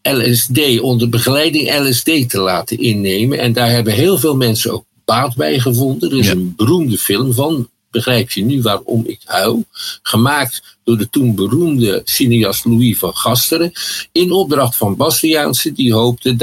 LSD, 0.01 0.79
onder 0.79 1.09
begeleiding 1.09 1.87
LSD 1.87 2.29
te 2.29 2.39
laten 2.39 2.77
innemen. 2.79 3.39
En 3.39 3.53
daar 3.53 3.69
hebben 3.69 3.93
heel 3.93 4.17
veel 4.17 4.35
mensen 4.35 4.71
ook 4.71 4.85
baat 5.05 5.35
bij 5.35 5.59
gevonden. 5.59 6.11
Er 6.11 6.17
is 6.17 6.27
een 6.27 6.53
beroemde 6.55 6.97
film 6.97 7.33
van, 7.33 7.69
begrijp 7.91 8.31
je 8.31 8.43
nu 8.43 8.61
waarom 8.61 9.03
ik 9.05 9.19
huil, 9.23 9.65
gemaakt 10.01 10.77
door 10.83 10.97
de 10.97 11.09
toen 11.09 11.35
beroemde 11.35 12.01
cineast 12.03 12.65
Louis 12.65 12.97
van 12.97 13.15
Gasteren, 13.15 13.71
in 14.11 14.31
opdracht 14.31 14.75
van 14.75 14.95
Bastiaanse, 14.95 15.73
die 15.73 15.93
hoopte 15.93 16.35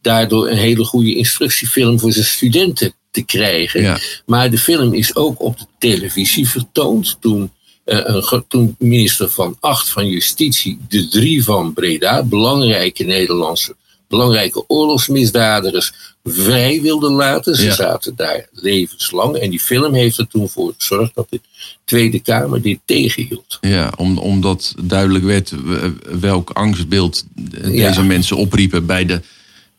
daardoor 0.00 0.48
een 0.48 0.56
hele 0.56 0.84
goede 0.84 1.14
instructiefilm 1.14 1.98
voor 1.98 2.12
zijn 2.12 2.24
studenten 2.24 2.92
te 3.10 3.22
krijgen. 3.22 4.00
Maar 4.26 4.50
de 4.50 4.58
film 4.58 4.94
is 4.94 5.16
ook 5.16 5.42
op 5.42 5.58
de 5.58 5.66
televisie 5.78 6.48
vertoond 6.48 7.16
toen 7.20 7.52
uh, 7.90 8.40
toen 8.48 8.76
minister 8.78 9.30
van 9.30 9.56
Acht 9.60 9.88
van 9.88 10.06
Justitie, 10.06 10.78
de 10.88 11.08
drie 11.08 11.44
van 11.44 11.72
Breda, 11.72 12.22
belangrijke 12.22 13.04
Nederlandse, 13.04 13.74
belangrijke 14.08 14.64
oorlogsmisdadigers, 14.68 15.92
vrij 16.24 16.80
wilde 16.80 17.10
laten. 17.10 17.56
Ze 17.56 17.72
zaten 17.72 18.16
daar 18.16 18.46
levenslang. 18.52 19.36
En 19.36 19.50
die 19.50 19.60
film 19.60 19.94
heeft 19.94 20.18
er 20.18 20.28
toen 20.28 20.48
voor 20.48 20.74
gezorgd 20.78 21.14
dat 21.14 21.26
de 21.30 21.40
Tweede 21.84 22.20
Kamer 22.20 22.62
dit 22.62 22.78
tegenhield. 22.84 23.58
Ja, 23.60 23.92
om, 23.96 24.18
omdat 24.18 24.74
duidelijk 24.82 25.24
werd 25.24 25.54
welk 26.20 26.50
angstbeeld 26.50 27.24
deze 27.62 28.02
mensen 28.02 28.36
opriepen 28.36 28.86
bij 28.86 29.06
de 29.06 29.20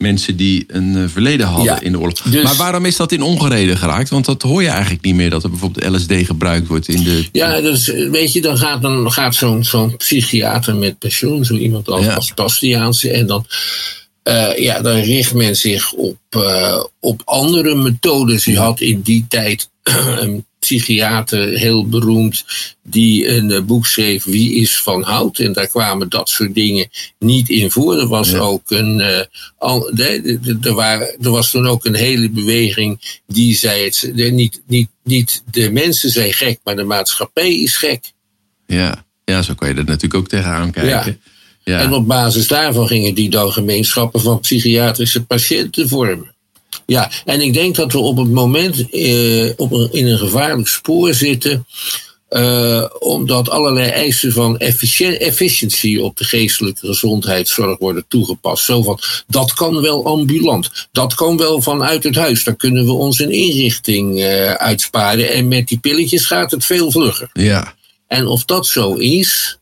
mensen 0.02 0.36
die 0.36 0.64
een 0.68 0.96
eh, 0.96 1.04
verleden 1.08 1.48
hadden 1.48 1.82
in 1.82 1.92
de 1.92 2.00
oorlog. 2.00 2.22
Dus- 2.22 2.44
maar 2.44 2.56
waarom 2.56 2.86
is 2.86 2.96
dat 2.96 3.12
in 3.12 3.22
ongereden 3.22 3.78
geraakt? 3.78 4.10
Want 4.10 4.26
dat 4.26 4.42
hoor 4.42 4.62
je 4.62 4.70
eigenlijk 4.70 5.04
niet 5.04 5.16
meer, 5.16 5.30
dat 5.30 5.44
er 5.44 5.50
bijvoorbeeld 5.50 5.96
LSD 5.96 6.14
gebruikt 6.26 6.68
wordt 6.68 6.88
in 6.88 7.04
de... 7.04 7.28
Ja, 7.32 7.62
dus 7.62 7.88
weet 7.88 8.34
je, 8.34 8.42
dan 8.42 8.58
gaat, 8.58 8.82
dan 8.82 9.12
gaat 9.12 9.36
zo'n 9.36 9.64
zo'n 9.64 9.98
psychiater 9.98 10.76
met 10.76 11.00
pensioen, 11.00 11.46
zo 11.46 11.56
iemand 11.56 11.90
als, 11.90 12.06
ja. 12.06 12.14
als 12.14 12.34
Bastiaanse, 12.34 13.12
en 13.12 13.28
dan... 13.28 13.46
Uh, 14.24 14.58
ja, 14.58 14.82
dan 14.82 14.96
richt 14.96 15.34
men 15.34 15.56
zich 15.56 15.94
op, 15.94 16.18
uh, 16.38 16.84
op 17.00 17.22
andere 17.26 17.76
methodes. 17.76 18.46
Je 18.46 18.58
had 18.58 18.80
in 18.80 19.02
die 19.02 19.26
tijd 19.30 19.70
een 20.22 20.46
psychiater, 20.62 21.48
heel 21.48 21.88
beroemd, 21.88 22.46
die 22.84 23.28
een 23.28 23.52
eh, 23.52 23.62
boek 23.62 23.86
schreef, 23.86 24.24
Wie 24.24 24.56
is 24.56 24.78
van 24.78 25.04
hout? 25.04 25.40
En 25.40 25.54
daar 25.54 25.68
kwamen 25.68 26.10
dat 26.10 26.30
soort 26.30 26.54
dingen 26.54 26.90
niet 27.20 27.50
in 27.50 27.72
voor. 27.72 28.00
Er 28.00 28.08
was 28.08 28.36
ook 28.36 28.72
een, 28.72 29.00
uh, 29.00 29.20
al, 29.58 29.92
de, 29.94 30.72
waren, 30.74 31.16
er 31.22 31.32
was 31.32 31.52
toen 31.52 31.68
ook 31.68 31.86
een 31.86 31.96
hele 31.96 32.30
beweging 32.30 33.20
die 33.28 33.56
zei, 33.56 33.84
het, 33.84 34.12
niet, 34.32 34.62
niet, 34.68 34.90
niet 35.04 35.44
de 35.52 35.72
mensen 35.72 36.10
zijn 36.10 36.34
gek, 36.34 36.60
maar 36.64 36.76
de 36.76 36.84
maatschappij 36.84 37.54
is 37.54 37.78
gek. 37.78 38.12
Ja, 38.68 39.06
ja 39.26 39.42
zo 39.42 39.54
kan 39.54 39.68
je 39.68 39.76
er 39.76 39.84
natuurlijk 39.84 40.16
ook 40.16 40.28
tegenaan 40.28 40.72
kijken. 40.72 40.90
Ja. 41.12 41.32
Ja. 41.64 41.80
En 41.80 41.94
op 41.94 42.08
basis 42.08 42.48
daarvan 42.48 42.88
gingen 42.88 43.14
die 43.14 43.30
dan 43.30 43.52
gemeenschappen 43.52 44.22
van 44.22 44.40
psychiatrische 44.40 45.26
patiënten 45.26 45.88
vormen. 45.88 46.36
Ja, 46.92 47.12
en 47.26 47.42
ik 47.42 47.54
denk 47.54 47.76
dat 47.76 47.92
we 47.92 48.00
op 48.00 48.18
het 48.18 48.32
moment 48.32 48.90
eh, 48.90 49.50
op 49.58 49.72
een, 49.72 49.90
in 49.92 50.08
een 50.08 50.18
gevaarlijk 50.18 50.68
spoor 50.68 51.14
zitten. 51.14 51.66
Uh, 52.30 52.86
omdat 53.00 53.50
allerlei 53.50 53.90
eisen 53.90 54.32
van 54.32 54.58
efficiëntie 54.58 56.04
op 56.04 56.18
de 56.18 56.24
geestelijke 56.24 56.88
gezondheidszorg 56.88 57.80
worden 57.80 58.06
toegepast. 58.08 58.64
Zo 58.64 58.84
van, 58.84 59.00
dat 59.28 59.54
kan 59.54 59.82
wel 59.82 60.06
ambulant, 60.06 60.88
dat 60.92 61.14
kan 61.14 61.38
wel 61.38 61.62
vanuit 61.62 62.04
het 62.04 62.16
huis. 62.16 62.44
Dan 62.44 62.56
kunnen 62.56 62.86
we 62.86 62.92
ons 62.92 63.20
een 63.20 63.32
inrichting 63.32 64.20
uh, 64.20 64.52
uitsparen. 64.54 65.32
En 65.32 65.48
met 65.48 65.68
die 65.68 65.80
pilletjes 65.80 66.26
gaat 66.26 66.52
het 66.52 66.66
veel 66.66 66.92
vlugger. 66.92 67.30
Ja. 67.34 67.76
En 68.08 68.28
of 68.28 68.46
dat 68.46 68.68
zo 68.68 68.94
is, 68.94 69.60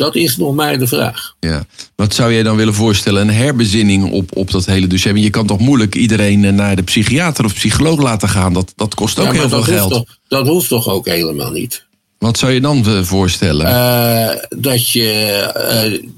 dat 0.00 0.16
is 0.16 0.36
nog 0.36 0.54
maar 0.54 0.78
de 0.78 0.86
vraag. 0.86 1.34
Ja. 1.40 1.64
Wat 1.96 2.14
zou 2.14 2.32
jij 2.32 2.42
dan 2.42 2.56
willen 2.56 2.74
voorstellen? 2.74 3.20
Een 3.22 3.34
herbezinning 3.34 4.10
op, 4.10 4.36
op 4.36 4.50
dat 4.50 4.66
hele 4.66 4.86
dossier. 4.86 5.16
Je 5.16 5.30
kan 5.30 5.46
toch 5.46 5.58
moeilijk 5.58 5.94
iedereen 5.94 6.44
eh, 6.44 6.52
naar 6.52 6.76
de 6.76 6.82
psychiater 6.82 7.44
of 7.44 7.54
psycholoog 7.54 8.02
laten 8.02 8.28
gaan? 8.28 8.52
Dat, 8.52 8.72
dat 8.76 8.94
kost 8.94 9.18
ook 9.18 9.32
heel 9.32 9.48
veel 9.48 9.62
geld. 9.62 9.90
Toch, 9.90 10.18
dat 10.28 10.46
hoeft 10.46 10.68
toch 10.68 10.88
ook 10.88 11.06
helemaal 11.06 11.50
niet? 11.50 11.86
Wat 12.18 12.38
zou 12.38 12.52
je 12.52 12.60
dan 12.60 12.86
eh, 12.86 13.02
voorstellen? 13.02 13.66
Uh, 13.66 14.42
dat, 14.48 14.90
je, 14.90 16.00
uh, 16.02 16.08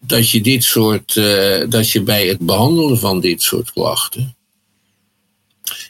dat 0.00 0.30
je 0.30 0.40
dit 0.40 0.64
soort. 0.64 1.14
dat 1.68 1.90
je 1.90 2.02
bij 2.02 2.26
het 2.26 2.38
behandelen 2.38 2.98
van 2.98 3.20
dit 3.20 3.42
soort 3.42 3.72
klachten. 3.72 4.36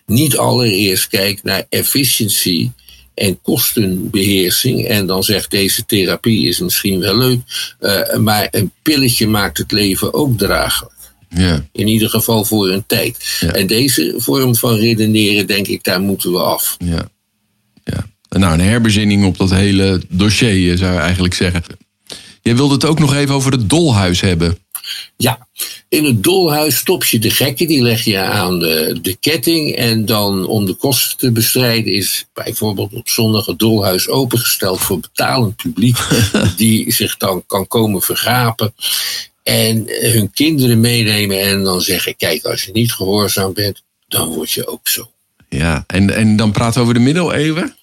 niet 0.07 0.37
allereerst 0.37 1.09
kijkt 1.09 1.43
naar 1.43 1.67
efficiëntie 1.69 2.73
en 3.21 3.43
kostenbeheersing. 3.43 4.87
En 4.87 5.07
dan 5.07 5.23
zegt 5.23 5.51
deze 5.51 5.87
therapie 5.87 6.49
is 6.49 6.61
misschien 6.61 7.01
wel 7.01 7.17
leuk, 7.17 7.41
uh, 7.81 8.17
maar 8.17 8.49
een 8.51 8.73
pilletje 8.83 9.27
maakt 9.27 9.59
het 9.59 9.73
leven 9.73 10.15
ook 10.15 10.39
draaglijk. 10.39 10.93
Ja. 11.29 11.65
In 11.73 11.87
ieder 11.87 12.09
geval 12.09 12.45
voor 12.45 12.71
een 12.71 12.87
tijd. 12.87 13.39
Ja. 13.41 13.53
En 13.53 13.67
deze 13.67 14.15
vorm 14.17 14.57
van 14.57 14.75
redeneren, 14.75 15.47
denk 15.47 15.67
ik, 15.67 15.85
daar 15.85 16.01
moeten 16.01 16.33
we 16.33 16.39
af. 16.39 16.77
Ja. 16.79 17.09
ja. 17.85 18.07
Nou, 18.29 18.53
een 18.53 18.61
herbezinning 18.61 19.25
op 19.25 19.39
dat 19.39 19.51
hele 19.51 20.03
dossier, 20.09 20.79
zou 20.79 20.93
je 20.93 20.99
eigenlijk 20.99 21.35
zeggen. 21.35 21.63
Je 22.43 22.55
wilde 22.55 22.75
het 22.75 22.85
ook 22.85 22.99
nog 22.99 23.15
even 23.15 23.35
over 23.35 23.53
het 23.53 23.71
dolhuis 23.71 24.21
hebben. 24.21 24.59
Ja, 25.17 25.47
in 25.89 26.05
het 26.05 26.23
dolhuis 26.23 26.77
stop 26.77 27.05
je 27.05 27.19
de 27.19 27.31
gekken, 27.31 27.67
die 27.67 27.83
leg 27.83 28.05
je 28.05 28.19
aan 28.19 28.59
de, 28.59 28.99
de 29.03 29.17
ketting. 29.17 29.77
En 29.77 30.05
dan 30.05 30.47
om 30.47 30.67
de 30.67 30.75
kosten 30.75 31.19
te 31.19 31.33
bestrijden 31.33 31.93
is 31.93 32.27
bijvoorbeeld 32.33 32.93
op 32.95 33.09
zondag 33.09 33.47
het 33.47 33.59
dolhuis 33.59 34.09
opengesteld 34.09 34.81
voor 34.81 35.01
betalend 35.01 35.57
publiek. 35.57 35.97
die 36.57 36.93
zich 36.93 37.17
dan 37.17 37.43
kan 37.47 37.67
komen 37.67 38.03
vergapen. 38.03 38.75
En 39.43 39.85
hun 39.87 40.31
kinderen 40.31 40.81
meenemen 40.81 41.41
en 41.41 41.63
dan 41.63 41.81
zeggen: 41.81 42.17
Kijk, 42.17 42.45
als 42.45 42.65
je 42.65 42.73
niet 42.73 42.93
gehoorzaam 42.93 43.53
bent, 43.53 43.83
dan 44.09 44.29
word 44.29 44.51
je 44.51 44.67
ook 44.67 44.89
zo. 44.89 45.11
Ja, 45.49 45.85
en, 45.87 46.11
en 46.11 46.37
dan 46.37 46.53
praten 46.53 46.75
we 46.75 46.81
over 46.81 46.95
de 46.95 47.01
middeleeuwen? 47.01 47.77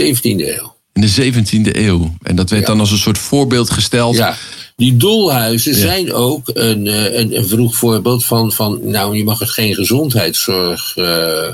17e 0.00 0.20
eeuw. 0.22 0.71
In 0.92 1.00
de 1.00 1.32
17e 1.32 1.76
eeuw. 1.76 2.16
En 2.22 2.36
dat 2.36 2.50
werd 2.50 2.66
dan 2.66 2.80
als 2.80 2.90
een 2.90 2.98
soort 2.98 3.18
voorbeeld 3.18 3.70
gesteld. 3.70 4.16
Ja, 4.16 4.36
die 4.76 4.96
dolhuizen 4.96 5.74
zijn 5.74 6.12
ook 6.12 6.50
een, 6.52 6.86
eh, 6.86 7.18
een, 7.18 7.36
een, 7.36 7.48
vroeg 7.48 7.76
voorbeeld 7.76 8.24
van, 8.24 8.52
van, 8.52 8.80
nou 8.82 9.16
je 9.16 9.24
mag 9.24 9.38
het 9.38 9.50
geen 9.50 9.74
gezondheidszorg 9.74 10.96
uh, 10.96 11.48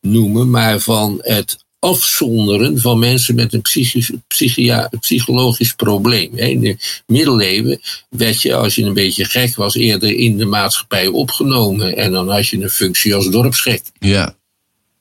noemen, 0.00 0.50
maar 0.50 0.80
van 0.80 1.18
het 1.22 1.64
afzonderen 1.78 2.80
van 2.80 2.98
mensen 2.98 3.34
met 3.34 3.52
een 3.52 3.62
psychisch, 3.62 4.12
psychia, 4.26 4.90
psychologisch 5.00 5.72
probleem. 5.72 6.36
In 6.36 6.60
de 6.60 6.76
middeleeuwen 7.06 7.80
werd 8.08 8.42
je, 8.42 8.54
als 8.54 8.74
je 8.74 8.84
een 8.84 8.94
beetje 8.94 9.24
gek 9.24 9.56
was, 9.56 9.74
eerder 9.74 10.14
in 10.14 10.36
de 10.36 10.46
maatschappij 10.46 11.06
opgenomen. 11.06 11.96
En 11.96 12.12
dan 12.12 12.30
had 12.30 12.48
je 12.48 12.62
een 12.62 12.70
functie 12.70 13.14
als 13.14 13.30
dorpsgek. 13.30 13.82
Ja, 13.98 14.34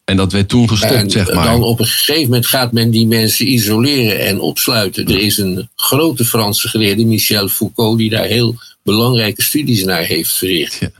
en 0.09 0.17
dat 0.17 0.31
werd 0.31 0.49
toen 0.49 0.69
gestopt, 0.69 0.93
en 0.93 1.09
zeg 1.09 1.33
maar. 1.33 1.45
Dan 1.45 1.63
op 1.63 1.79
een 1.79 1.85
gegeven 1.85 2.23
moment 2.23 2.45
gaat 2.45 2.71
men 2.71 2.89
die 2.89 3.07
mensen 3.07 3.51
isoleren 3.51 4.19
en 4.19 4.39
opsluiten. 4.39 5.07
Er 5.07 5.19
is 5.19 5.37
een 5.37 5.69
grote 5.75 6.25
Franse 6.25 6.67
geleerde, 6.67 7.05
Michel 7.05 7.47
Foucault, 7.47 7.97
die 7.97 8.09
daar 8.09 8.25
heel 8.25 8.55
belangrijke 8.83 9.41
studies 9.41 9.83
naar 9.83 10.03
heeft 10.03 10.33
verricht. 10.33 10.79
Ja. 10.79 10.91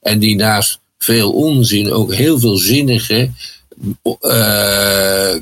En 0.00 0.18
die 0.18 0.36
naast 0.36 0.80
veel 0.98 1.32
onzin 1.32 1.92
ook 1.92 2.14
heel 2.14 2.38
veel 2.38 2.56
zinnige, 2.56 3.30
uh, 4.22 5.34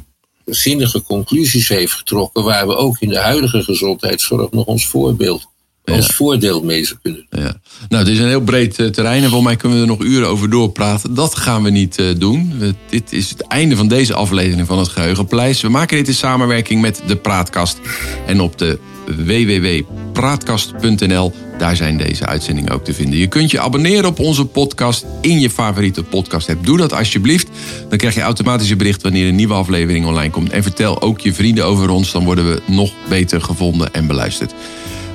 zinnige 0.44 1.02
conclusies 1.02 1.68
heeft 1.68 1.92
getrokken, 1.92 2.44
waar 2.44 2.66
we 2.66 2.76
ook 2.76 3.00
in 3.00 3.08
de 3.08 3.18
huidige 3.18 3.62
gezondheidszorg 3.62 4.50
nog 4.50 4.64
ons 4.64 4.86
voorbeeld 4.86 5.49
als 5.90 6.06
voordeel 6.06 6.62
mee 6.62 6.84
zou 6.84 6.98
kunnen 7.02 7.26
Ja. 7.30 7.54
Nou, 7.88 8.04
het 8.04 8.12
is 8.12 8.18
een 8.18 8.28
heel 8.28 8.40
breed 8.40 8.78
uh, 8.78 8.86
terrein 8.86 9.22
en 9.22 9.30
voor 9.30 9.42
mij 9.42 9.56
kunnen 9.56 9.78
we 9.78 9.84
er 9.84 9.90
nog 9.90 10.02
uren 10.02 10.28
over 10.28 10.50
doorpraten. 10.50 11.14
Dat 11.14 11.36
gaan 11.36 11.62
we 11.62 11.70
niet 11.70 11.98
uh, 11.98 12.06
doen. 12.18 12.58
We, 12.58 12.74
dit 12.90 13.12
is 13.12 13.30
het 13.30 13.40
einde 13.40 13.76
van 13.76 13.88
deze 13.88 14.14
aflevering 14.14 14.66
van 14.66 14.78
het 14.78 14.88
Geheugenpaleis. 14.88 15.60
We 15.60 15.68
maken 15.68 15.96
dit 15.96 16.08
in 16.08 16.14
samenwerking 16.14 16.80
met 16.80 17.02
de 17.06 17.16
Praatkast. 17.16 17.78
En 18.26 18.40
op 18.40 18.58
de 18.58 18.78
www.praatkast.nl, 19.16 21.32
daar 21.58 21.76
zijn 21.76 21.96
deze 21.96 22.26
uitzendingen 22.26 22.72
ook 22.72 22.84
te 22.84 22.94
vinden. 22.94 23.18
Je 23.18 23.26
kunt 23.26 23.50
je 23.50 23.60
abonneren 23.60 24.08
op 24.08 24.18
onze 24.18 24.44
podcast 24.44 25.04
in 25.20 25.40
je 25.40 25.50
favoriete 25.50 26.02
podcast 26.02 26.48
app. 26.48 26.66
Doe 26.66 26.76
dat 26.76 26.92
alsjeblieft. 26.92 27.48
Dan 27.88 27.98
krijg 27.98 28.14
je 28.14 28.20
automatisch 28.20 28.70
een 28.70 28.78
bericht 28.78 29.02
wanneer 29.02 29.28
een 29.28 29.34
nieuwe 29.34 29.54
aflevering 29.54 30.06
online 30.06 30.30
komt. 30.30 30.50
En 30.50 30.62
vertel 30.62 31.02
ook 31.02 31.20
je 31.20 31.34
vrienden 31.34 31.66
over 31.66 31.90
ons, 31.90 32.12
dan 32.12 32.24
worden 32.24 32.50
we 32.50 32.62
nog 32.66 32.92
beter 33.08 33.42
gevonden 33.42 33.94
en 33.94 34.06
beluisterd. 34.06 34.54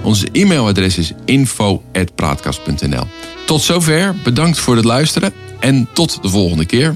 Onze 0.06 0.28
e-mailadres 0.32 0.98
is 0.98 1.12
info.praatkast.nl. 1.26 3.08
Tot 3.46 3.62
zover, 3.62 4.15
bedankt 4.24 4.60
voor 4.60 4.76
het 4.76 4.86
luisteren 4.86 5.34
en 5.60 5.88
tot 5.94 6.22
de 6.22 6.30
volgende 6.30 6.65
keer. 6.65 6.96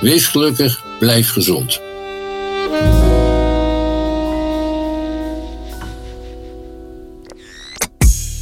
Wees 0.00 0.26
gelukkig, 0.26 0.84
blijf 0.98 1.30
gezond. 1.30 1.80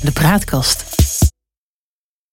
De 0.02 0.12
Praatkast 0.12 0.87